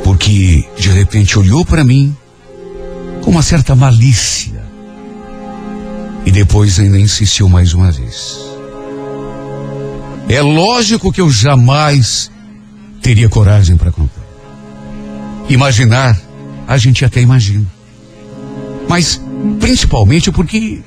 [0.03, 2.15] Porque de repente olhou para mim
[3.21, 4.65] com uma certa malícia.
[6.25, 8.37] E depois ainda insistiu mais uma vez.
[10.29, 12.29] É lógico que eu jamais
[13.01, 14.25] teria coragem para contar.
[15.47, 16.19] Imaginar,
[16.67, 17.65] a gente até imagina.
[18.89, 19.21] Mas
[19.59, 20.81] principalmente porque,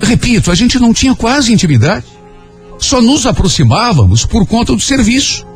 [0.00, 2.06] repito, a gente não tinha quase intimidade.
[2.78, 5.46] Só nos aproximávamos por conta do serviço.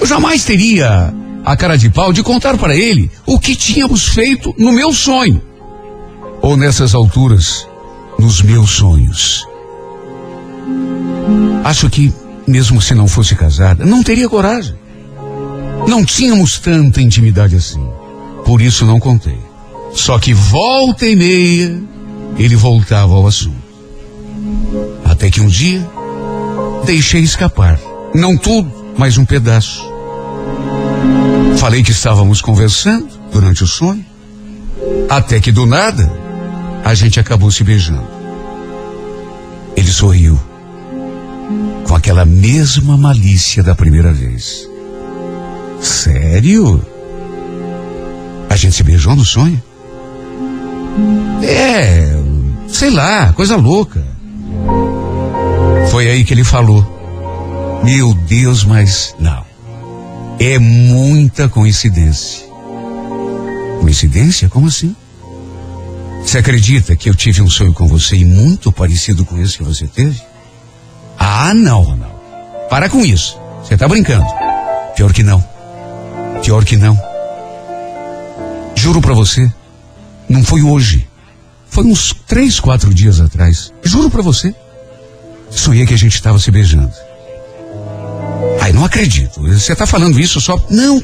[0.00, 1.12] Eu jamais teria
[1.44, 5.40] a cara de pau de contar para ele o que tínhamos feito no meu sonho.
[6.42, 7.66] Ou nessas alturas,
[8.18, 9.46] nos meus sonhos.
[11.64, 12.12] Acho que,
[12.46, 14.74] mesmo se não fosse casada, não teria coragem.
[15.88, 17.84] Não tínhamos tanta intimidade assim.
[18.44, 19.38] Por isso não contei.
[19.92, 21.80] Só que volta e meia,
[22.38, 23.65] ele voltava ao assunto.
[25.16, 25.82] Até que um dia
[26.84, 27.80] deixei escapar.
[28.14, 29.82] Não tudo, mas um pedaço.
[31.56, 34.04] Falei que estávamos conversando durante o sonho.
[35.08, 36.12] Até que do nada,
[36.84, 38.06] a gente acabou se beijando.
[39.74, 40.38] Ele sorriu.
[41.84, 44.68] Com aquela mesma malícia da primeira vez.
[45.80, 46.84] Sério?
[48.50, 49.62] A gente se beijou no sonho?
[51.42, 52.14] É,
[52.68, 54.15] sei lá, coisa louca.
[55.90, 56.84] Foi aí que ele falou.
[57.84, 59.44] Meu Deus, mas não.
[60.38, 62.44] É muita coincidência.
[63.80, 64.48] Coincidência?
[64.48, 64.94] Como assim?
[66.22, 69.62] Você acredita que eu tive um sonho com você e muito parecido com esse que
[69.62, 70.20] você teve?
[71.18, 72.16] Ah, não, Ronaldo.
[72.68, 73.38] Para com isso.
[73.62, 74.26] Você tá brincando.
[74.96, 75.42] Pior que não.
[76.42, 76.98] Pior que não.
[78.74, 79.50] Juro para você,
[80.28, 81.08] não foi hoje.
[81.68, 83.72] Foi uns três, quatro dias atrás.
[83.82, 84.54] Juro para você.
[85.50, 86.92] Sonhei que a gente estava se beijando.
[88.60, 89.40] Ai, não acredito.
[89.42, 90.58] Você tá falando isso só.
[90.70, 91.02] Não,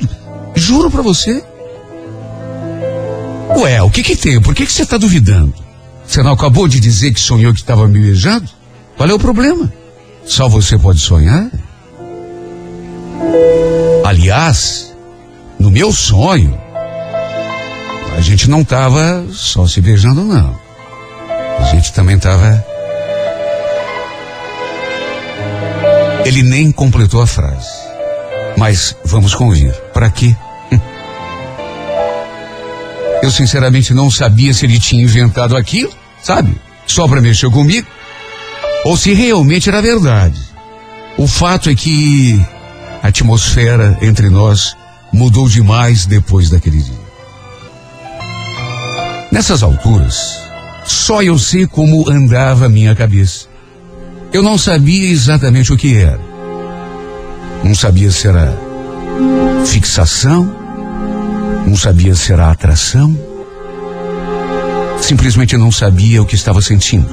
[0.55, 1.43] juro para você.
[3.57, 4.41] Ué, o que que tem?
[4.41, 5.55] Por que que você tá duvidando?
[6.07, 8.49] Você não acabou de dizer que sonhou que estava me beijando?
[8.97, 9.73] Qual é o problema?
[10.25, 11.51] Só você pode sonhar?
[14.05, 14.95] Aliás,
[15.59, 16.59] no meu sonho,
[18.17, 20.59] a gente não estava só se beijando, não.
[21.59, 22.65] A gente também estava.
[26.25, 27.69] Ele nem completou a frase.
[28.57, 29.73] Mas vamos convir.
[29.93, 30.37] Para quê?
[33.23, 35.93] Eu sinceramente não sabia se ele tinha inventado aquilo,
[36.23, 36.57] sabe?
[36.87, 37.87] Só para mexer comigo.
[38.85, 40.41] Ou se realmente era verdade.
[41.17, 42.45] O fato é que
[43.03, 44.77] a atmosfera entre nós
[45.13, 47.03] mudou demais depois daquele dia.
[49.31, 50.39] Nessas alturas,
[50.85, 53.52] só eu sei como andava a minha cabeça.
[54.33, 56.21] Eu não sabia exatamente o que era.
[57.63, 58.59] Não sabia se era
[59.67, 60.51] fixação,
[61.67, 63.15] não sabia se era atração.
[65.03, 67.09] Simplesmente não sabia o que estava sentindo.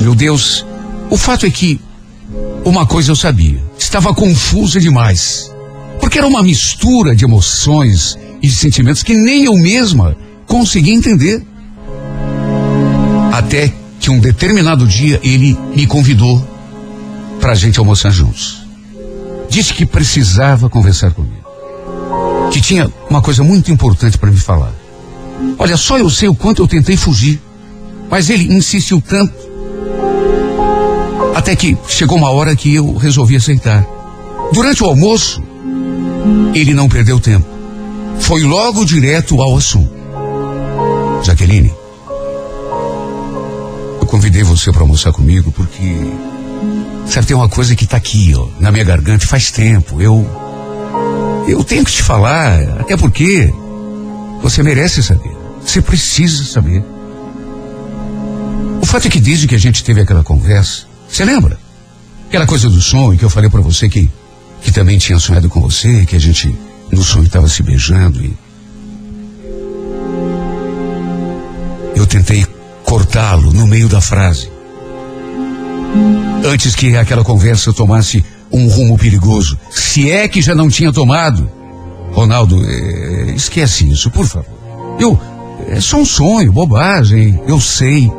[0.00, 0.66] Meu Deus,
[1.08, 1.80] o fato é que
[2.64, 5.54] uma coisa eu sabia, estava confusa demais.
[6.00, 10.16] Porque era uma mistura de emoções e de sentimentos que nem eu mesma
[10.46, 11.44] conseguia entender.
[13.32, 16.42] Até que um determinado dia ele me convidou
[17.38, 18.62] para a gente almoçar juntos.
[19.48, 21.44] Disse que precisava conversar comigo.
[22.50, 24.72] Que tinha uma coisa muito importante para me falar.
[25.58, 27.40] Olha, só eu sei o quanto eu tentei fugir.
[28.10, 29.34] Mas ele insistiu tanto.
[31.34, 33.86] Até que chegou uma hora que eu resolvi aceitar.
[34.52, 35.42] Durante o almoço,
[36.54, 37.46] ele não perdeu tempo.
[38.18, 39.92] Foi logo direto ao assunto.
[41.22, 41.72] Jaqueline,
[44.10, 45.94] convidei você para almoçar comigo porque
[47.06, 50.02] sabe tem uma coisa que está aqui, ó, na minha garganta faz tempo.
[50.02, 50.28] Eu
[51.48, 53.52] eu tenho que te falar, até porque
[54.42, 55.30] você merece saber.
[55.64, 56.84] Você precisa saber.
[58.82, 61.56] O fato é que desde que a gente teve aquela conversa, você lembra?
[62.28, 64.10] Aquela coisa do sonho que eu falei para você que
[64.60, 66.54] que também tinha sonhado com você, que a gente
[66.90, 68.36] no sonho estava se beijando e
[71.94, 72.44] eu tentei
[72.90, 74.50] cortá-lo no meio da frase.
[76.44, 79.56] Antes que aquela conversa tomasse um rumo perigoso.
[79.70, 81.48] Se é que já não tinha tomado.
[82.10, 84.50] Ronaldo, é, esquece isso, por favor.
[84.98, 85.16] Eu.
[85.68, 87.40] É só um sonho, bobagem.
[87.46, 88.10] Eu sei.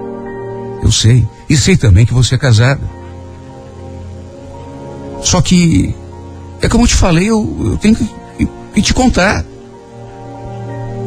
[0.81, 1.27] Eu sei.
[1.49, 2.81] E sei também que você é casada.
[5.21, 5.93] Só que.
[6.61, 8.05] É como eu te falei, eu, eu tenho que,
[8.37, 9.43] que, que te contar.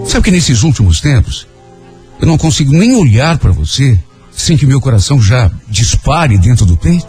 [0.06, 1.46] Sabe que nesses últimos tempos,
[2.24, 4.00] eu não consigo nem olhar para você
[4.32, 7.06] sem que meu coração já dispare dentro do peito?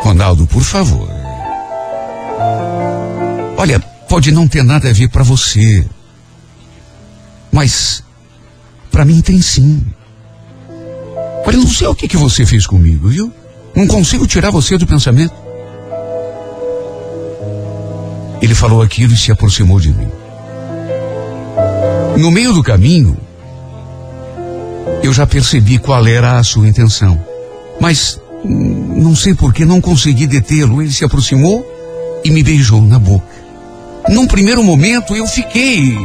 [0.00, 1.08] Ronaldo, por favor.
[3.56, 3.78] Olha,
[4.08, 5.86] pode não ter nada a ver para você,
[7.52, 8.02] mas
[8.90, 9.86] para mim tem sim.
[11.46, 13.32] Olha, não sei o que, que você fez comigo, viu?
[13.72, 15.34] Não consigo tirar você do pensamento.
[18.42, 20.08] Ele falou aquilo e se aproximou de mim.
[22.16, 23.16] No meio do caminho,
[25.02, 27.20] eu já percebi qual era a sua intenção.
[27.80, 30.82] Mas não sei por que não consegui detê-lo.
[30.82, 31.66] Ele se aproximou
[32.24, 33.26] e me beijou na boca.
[34.08, 35.96] Num primeiro momento eu fiquei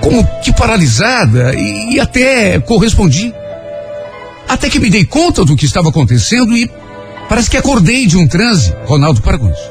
[0.00, 3.32] como que paralisada e, e até correspondi.
[4.48, 6.70] Até que me dei conta do que estava acontecendo e
[7.28, 8.72] parece que acordei de um transe.
[8.84, 9.70] Ronaldo, para com isso.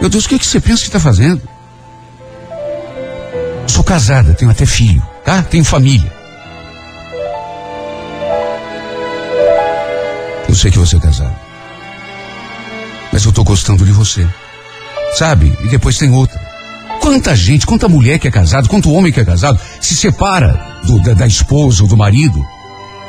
[0.00, 1.42] Meu Deus, o que, é que você pensa que está fazendo?
[3.74, 5.42] Sou casada, tenho até filho, tá?
[5.42, 6.12] Tenho família.
[10.48, 11.34] Eu sei que você é casado.
[13.12, 14.24] Mas eu tô gostando de você.
[15.18, 15.52] sabe?
[15.64, 16.40] E depois tem outra.
[17.00, 20.52] Quanta gente, quanta mulher que é casada, quanto homem que é casado, se separa
[20.84, 22.40] do, da, da esposa ou do marido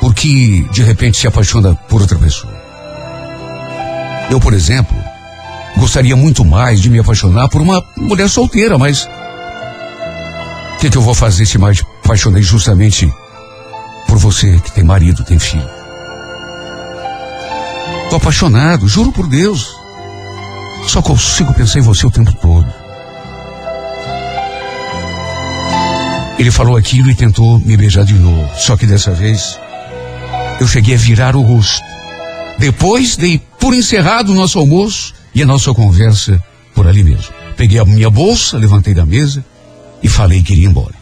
[0.00, 2.52] porque de repente se apaixona por outra pessoa.
[4.28, 4.96] Eu, por exemplo,
[5.76, 9.08] gostaria muito mais de me apaixonar por uma mulher solteira, mas
[10.76, 11.64] o que, que eu vou fazer se me
[12.04, 13.10] apaixonei justamente
[14.06, 15.68] por você que tem marido, tem filho?
[18.10, 19.74] Tô apaixonado, juro por Deus.
[20.86, 22.70] Só consigo pensar em você o tempo todo.
[26.38, 28.46] Ele falou aquilo e tentou me beijar de novo.
[28.58, 29.58] Só que dessa vez
[30.60, 31.82] eu cheguei a virar o rosto.
[32.58, 36.38] Depois dei por encerrado o nosso almoço e a nossa conversa
[36.74, 37.32] por ali mesmo.
[37.56, 39.42] Peguei a minha bolsa, levantei da mesa
[40.02, 40.94] e falei que iria embora.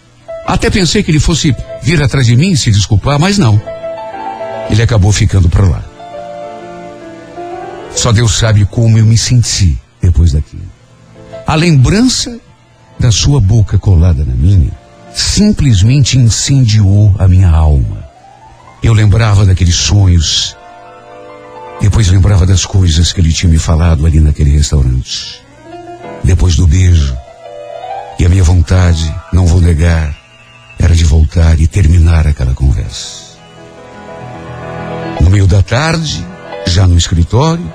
[0.47, 3.61] Até pensei que ele fosse vir atrás de mim e se desculpar, mas não.
[4.71, 5.85] Ele acabou ficando para lá.
[7.95, 10.63] Só Deus sabe como eu me senti depois daquilo.
[11.47, 12.39] A lembrança
[12.99, 14.71] da sua boca colada na minha
[15.15, 18.05] simplesmente incendiou a minha alma.
[18.83, 20.57] Eu lembrava daqueles sonhos.
[21.81, 25.41] Depois lembrava das coisas que ele tinha me falado ali naquele restaurante.
[26.23, 27.17] Depois do beijo.
[28.19, 30.15] E a minha vontade, não vou negar,
[30.79, 33.37] era de voltar e terminar aquela conversa.
[35.21, 36.25] No meio da tarde,
[36.67, 37.73] já no escritório,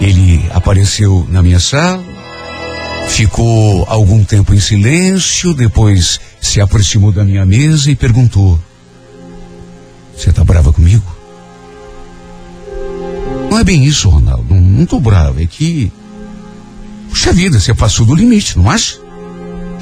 [0.00, 2.02] ele apareceu na minha sala,
[3.08, 8.58] ficou algum tempo em silêncio, depois se aproximou da minha mesa e perguntou:
[10.16, 11.04] você está brava comigo?
[13.50, 14.44] Não é bem isso, Ronaldo.
[14.48, 15.42] Não, não tô bravo.
[15.42, 15.92] É que.
[17.08, 19.01] Puxa vida, você passou do limite, não acha?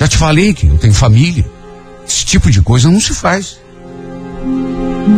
[0.01, 1.45] Já te falei que eu tenho família.
[2.09, 3.61] Esse tipo de coisa não se faz.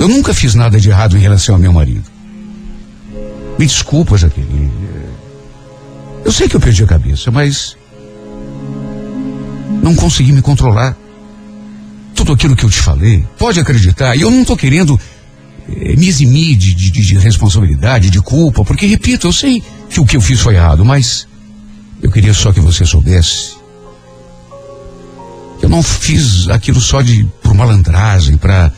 [0.00, 2.04] Eu nunca fiz nada de errado em relação ao meu marido.
[3.56, 4.72] Me desculpa, Jaqueline.
[6.24, 7.76] Eu sei que eu perdi a cabeça, mas.
[9.80, 10.96] Não consegui me controlar
[12.14, 15.00] tudo aquilo que eu te falei, pode acreditar, e eu não estou querendo
[15.68, 20.06] eh, me eximir de, de, de, responsabilidade, de culpa, porque, repito, eu sei que o
[20.06, 21.26] que eu fiz foi errado, mas
[22.00, 23.61] eu queria só que você soubesse.
[25.62, 28.72] Eu não fiz aquilo só de por malandragem, para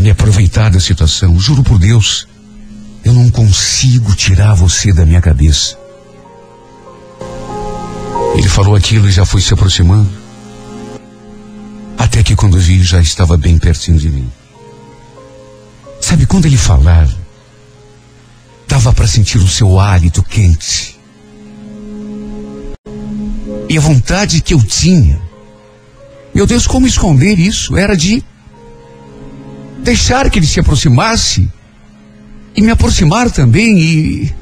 [0.00, 1.38] me aproveitar da situação.
[1.38, 2.26] Juro por Deus,
[3.04, 5.78] eu não consigo tirar você da minha cabeça.
[8.34, 10.10] Ele falou aquilo e já foi se aproximando.
[11.98, 14.30] Até que quando vi, já estava bem pertinho de mim.
[16.00, 17.14] Sabe, quando ele falava,
[18.66, 20.98] dava para sentir o seu hálito quente.
[23.68, 25.20] E a vontade que eu tinha,
[26.34, 27.76] meu Deus, como esconder isso?
[27.76, 28.22] Era de
[29.82, 31.50] deixar que ele se aproximasse
[32.54, 34.34] e me aproximar também e.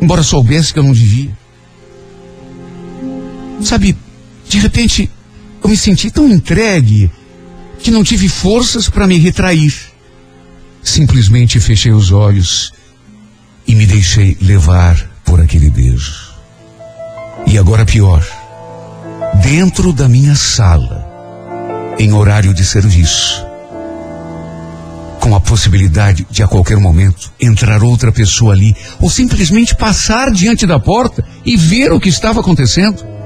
[0.00, 1.36] Embora soubesse que eu não devia.
[3.60, 3.96] Sabe,
[4.48, 5.10] de repente,
[5.62, 7.10] eu me senti tão entregue
[7.80, 9.74] que não tive forças para me retrair.
[10.82, 12.72] Simplesmente fechei os olhos
[13.66, 16.28] e me deixei levar por aquele beijo.
[17.46, 18.24] E agora pior,
[19.36, 21.06] dentro da minha sala,
[21.98, 23.44] em horário de serviço,
[25.20, 30.66] com a possibilidade de a qualquer momento entrar outra pessoa ali, ou simplesmente passar diante
[30.66, 33.18] da porta e ver o que estava acontecendo.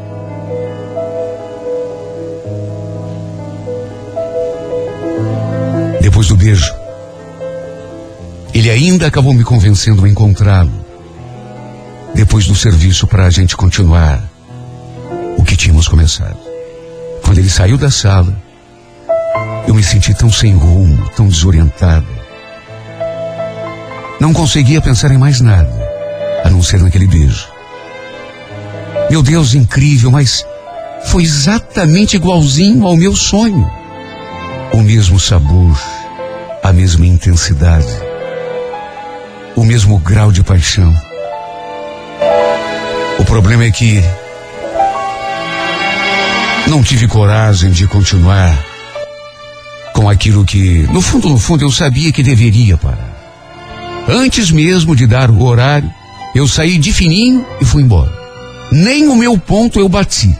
[6.23, 6.75] depois do beijo.
[8.53, 10.85] Ele ainda acabou me convencendo a encontrá-lo.
[12.15, 14.32] Depois do serviço para a gente continuar
[15.37, 16.37] o que tínhamos começado.
[17.23, 18.37] Quando ele saiu da sala,
[19.67, 22.07] eu me senti tão sem rumo, tão desorientado.
[24.21, 25.73] Não conseguia pensar em mais nada,
[26.45, 27.49] a não ser naquele beijo.
[29.11, 30.47] Meu Deus, incrível, mas
[31.05, 33.71] foi exatamente igualzinho ao meu sonho.
[34.73, 35.79] O mesmo sabor,
[36.63, 37.93] a mesma intensidade,
[39.55, 40.95] o mesmo grau de paixão.
[43.19, 44.03] O problema é que
[46.69, 48.65] não tive coragem de continuar
[49.95, 53.13] com aquilo que, no fundo, no fundo, eu sabia que deveria parar.
[54.09, 55.93] Antes mesmo de dar o horário,
[56.35, 58.13] eu saí de fininho e fui embora.
[58.71, 60.37] Nem o meu ponto eu bati.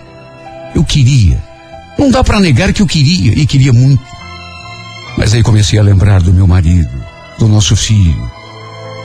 [0.75, 1.43] Eu queria.
[1.99, 4.03] Não dá para negar que eu queria e queria muito.
[5.17, 6.91] Mas aí comecei a lembrar do meu marido,
[7.39, 8.31] do nosso filho,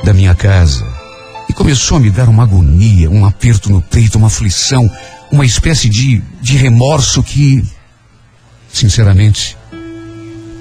[0.03, 0.87] da minha casa.
[1.49, 4.89] E começou a me dar uma agonia, um aperto no peito, uma aflição,
[5.31, 7.63] uma espécie de, de remorso que,
[8.71, 9.57] sinceramente,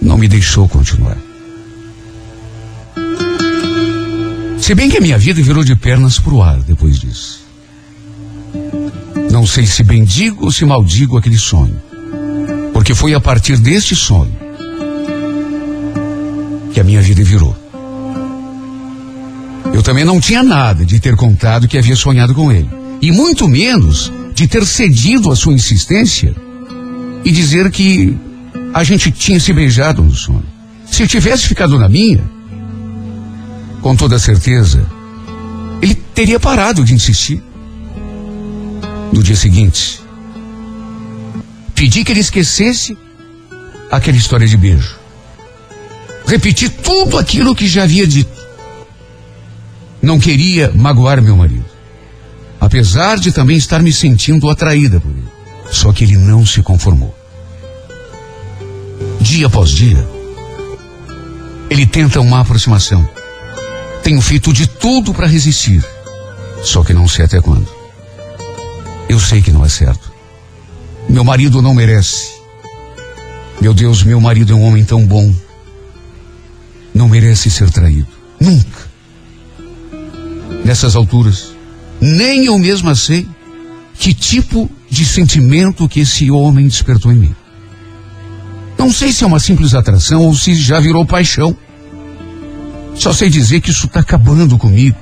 [0.01, 1.17] não me deixou continuar.
[4.59, 7.47] Se bem que a minha vida virou de pernas para o ar depois disso.
[9.31, 11.81] Não sei se bendigo ou se maldigo aquele sonho.
[12.73, 14.35] Porque foi a partir deste sonho
[16.73, 17.57] que a minha vida virou.
[19.73, 22.69] Eu também não tinha nada de ter contado que havia sonhado com ele.
[23.01, 26.37] E muito menos de ter cedido à sua insistência
[27.25, 28.15] e dizer que
[28.75, 30.45] a gente tinha se beijado no sonho.
[30.85, 32.23] Se eu tivesse ficado na minha,
[33.81, 34.87] com toda certeza,
[35.81, 37.43] ele teria parado de insistir.
[39.11, 40.03] No dia seguinte,
[41.75, 42.95] pedi que ele esquecesse
[43.91, 44.99] aquela história de beijo.
[46.27, 48.37] Repeti tudo aquilo que já havia dito.
[50.03, 51.76] Não queria magoar meu marido.
[52.61, 55.29] Apesar de também estar me sentindo atraída por ele.
[55.71, 57.15] Só que ele não se conformou.
[59.21, 60.09] Dia após dia,
[61.69, 63.09] ele tenta uma aproximação.
[64.03, 65.85] Tenho feito de tudo para resistir.
[66.63, 67.67] Só que não sei até quando.
[69.09, 70.13] Eu sei que não é certo.
[71.09, 72.37] Meu marido não merece.
[73.61, 75.35] Meu Deus, meu marido é um homem tão bom.
[76.95, 78.09] Não merece ser traído.
[78.41, 78.87] Nunca.
[80.65, 81.56] Nessas alturas,
[82.01, 83.27] nem eu mesma sei
[83.99, 87.35] que tipo de sentimento que esse homem despertou em mim.
[88.79, 91.57] Não sei se é uma simples atração ou se já virou paixão.
[92.95, 94.97] Só sei dizer que isso está acabando comigo,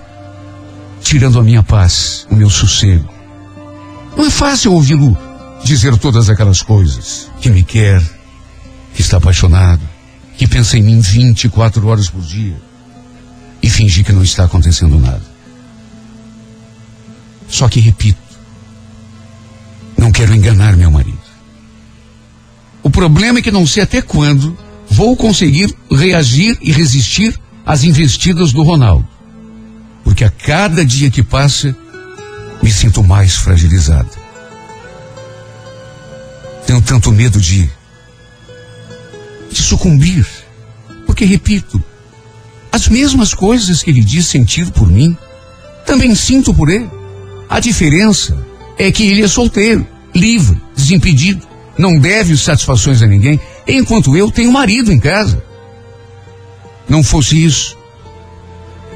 [1.03, 3.09] tirando a minha paz, o meu sossego.
[4.17, 5.17] Não é fácil ouvi-lo
[5.65, 7.31] dizer todas aquelas coisas.
[7.41, 8.03] Que me quer,
[8.95, 9.83] que está apaixonado,
[10.37, 12.57] que pensa em mim 24 horas por dia
[13.63, 15.34] e fingir que não está acontecendo nada.
[17.49, 18.19] Só que repito,
[19.97, 21.19] não quero enganar meu marido.
[22.83, 24.57] O problema é que não sei até quando
[24.91, 29.09] vou conseguir reagir e resistir às investidas do Ronaldo.
[30.05, 31.75] Porque a cada dia que passa,
[32.63, 34.11] me sinto mais fragilizada.
[36.67, 37.69] Tenho tanto medo de,
[39.51, 40.27] de sucumbir.
[41.07, 41.83] Porque, repito,
[42.71, 45.17] as mesmas coisas que ele diz sentir por mim,
[45.87, 46.91] também sinto por ele.
[47.55, 48.37] A diferença
[48.77, 51.47] é que ele é solteiro, livre, desimpedido
[51.79, 55.41] não deve satisfações a ninguém, enquanto eu tenho marido em casa.
[56.89, 57.79] Não fosse isso,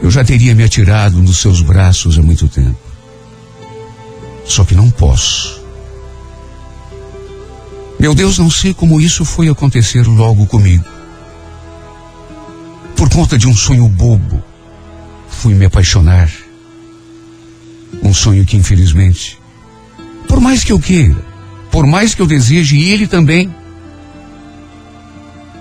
[0.03, 2.77] eu já teria me atirado nos seus braços há muito tempo.
[4.45, 5.63] Só que não posso.
[7.97, 10.85] Meu Deus, não sei como isso foi acontecer logo comigo.
[12.97, 14.43] Por conta de um sonho bobo,
[15.29, 16.29] fui me apaixonar.
[18.03, 19.39] Um sonho que, infelizmente,
[20.27, 21.17] por mais que eu queira,
[21.71, 23.53] por mais que eu deseje, e ele também.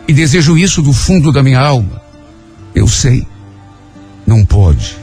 [0.07, 2.01] E desejo isso do fundo da minha alma.
[2.73, 3.28] Eu sei.
[4.25, 4.97] Não pode.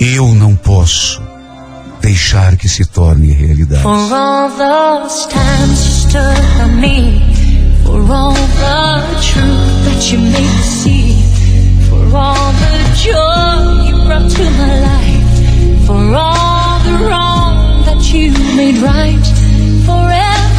[0.00, 1.22] Eu não posso
[2.00, 3.82] deixar que se torne realidade.
[3.82, 7.22] For all those times you stood by me,
[7.84, 11.16] for all the truth that you made me see,
[11.88, 15.23] for all the joy you brought to my life,
[15.86, 19.26] for all the wrong that you made right,
[19.84, 20.53] for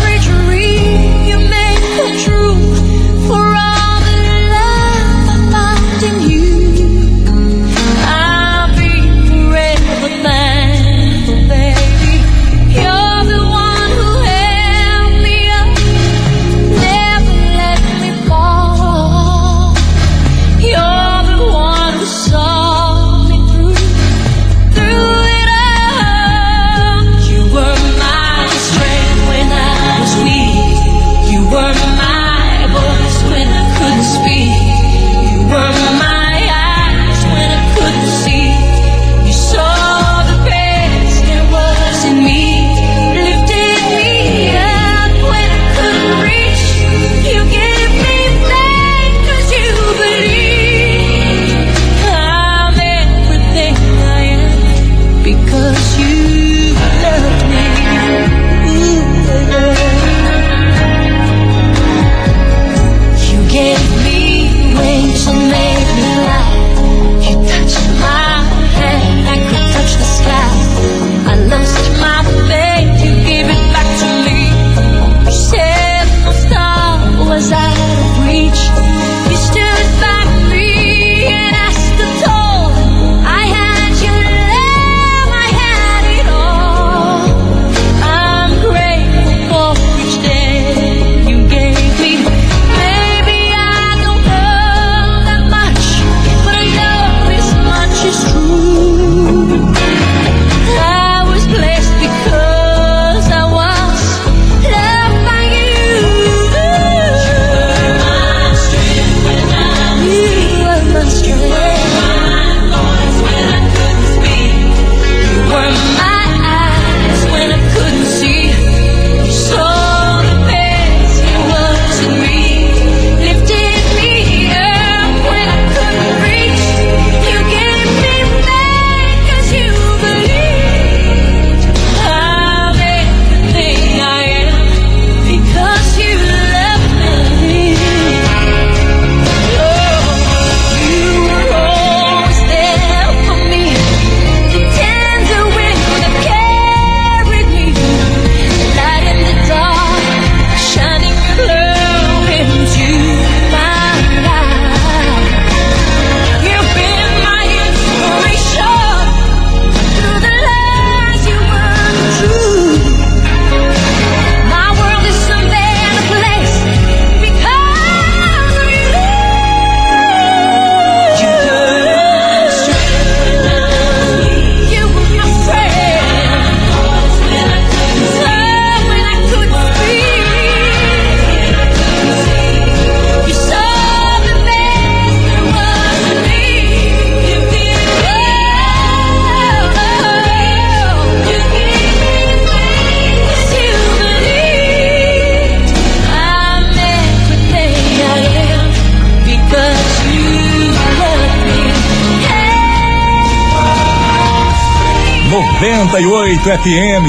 [206.45, 207.05] FM.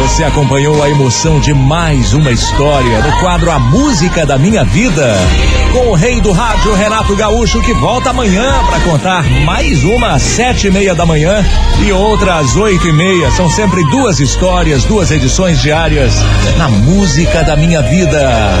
[0.00, 5.14] Você acompanhou a emoção de mais uma história no quadro A Música da Minha Vida.
[5.70, 10.22] Com o rei do rádio, Renato Gaúcho, que volta amanhã para contar mais uma às
[10.22, 11.44] sete e meia da manhã
[11.84, 13.30] e outra às oito e meia.
[13.32, 16.14] São sempre duas histórias, duas edições diárias
[16.56, 18.54] na Música da Minha Vida.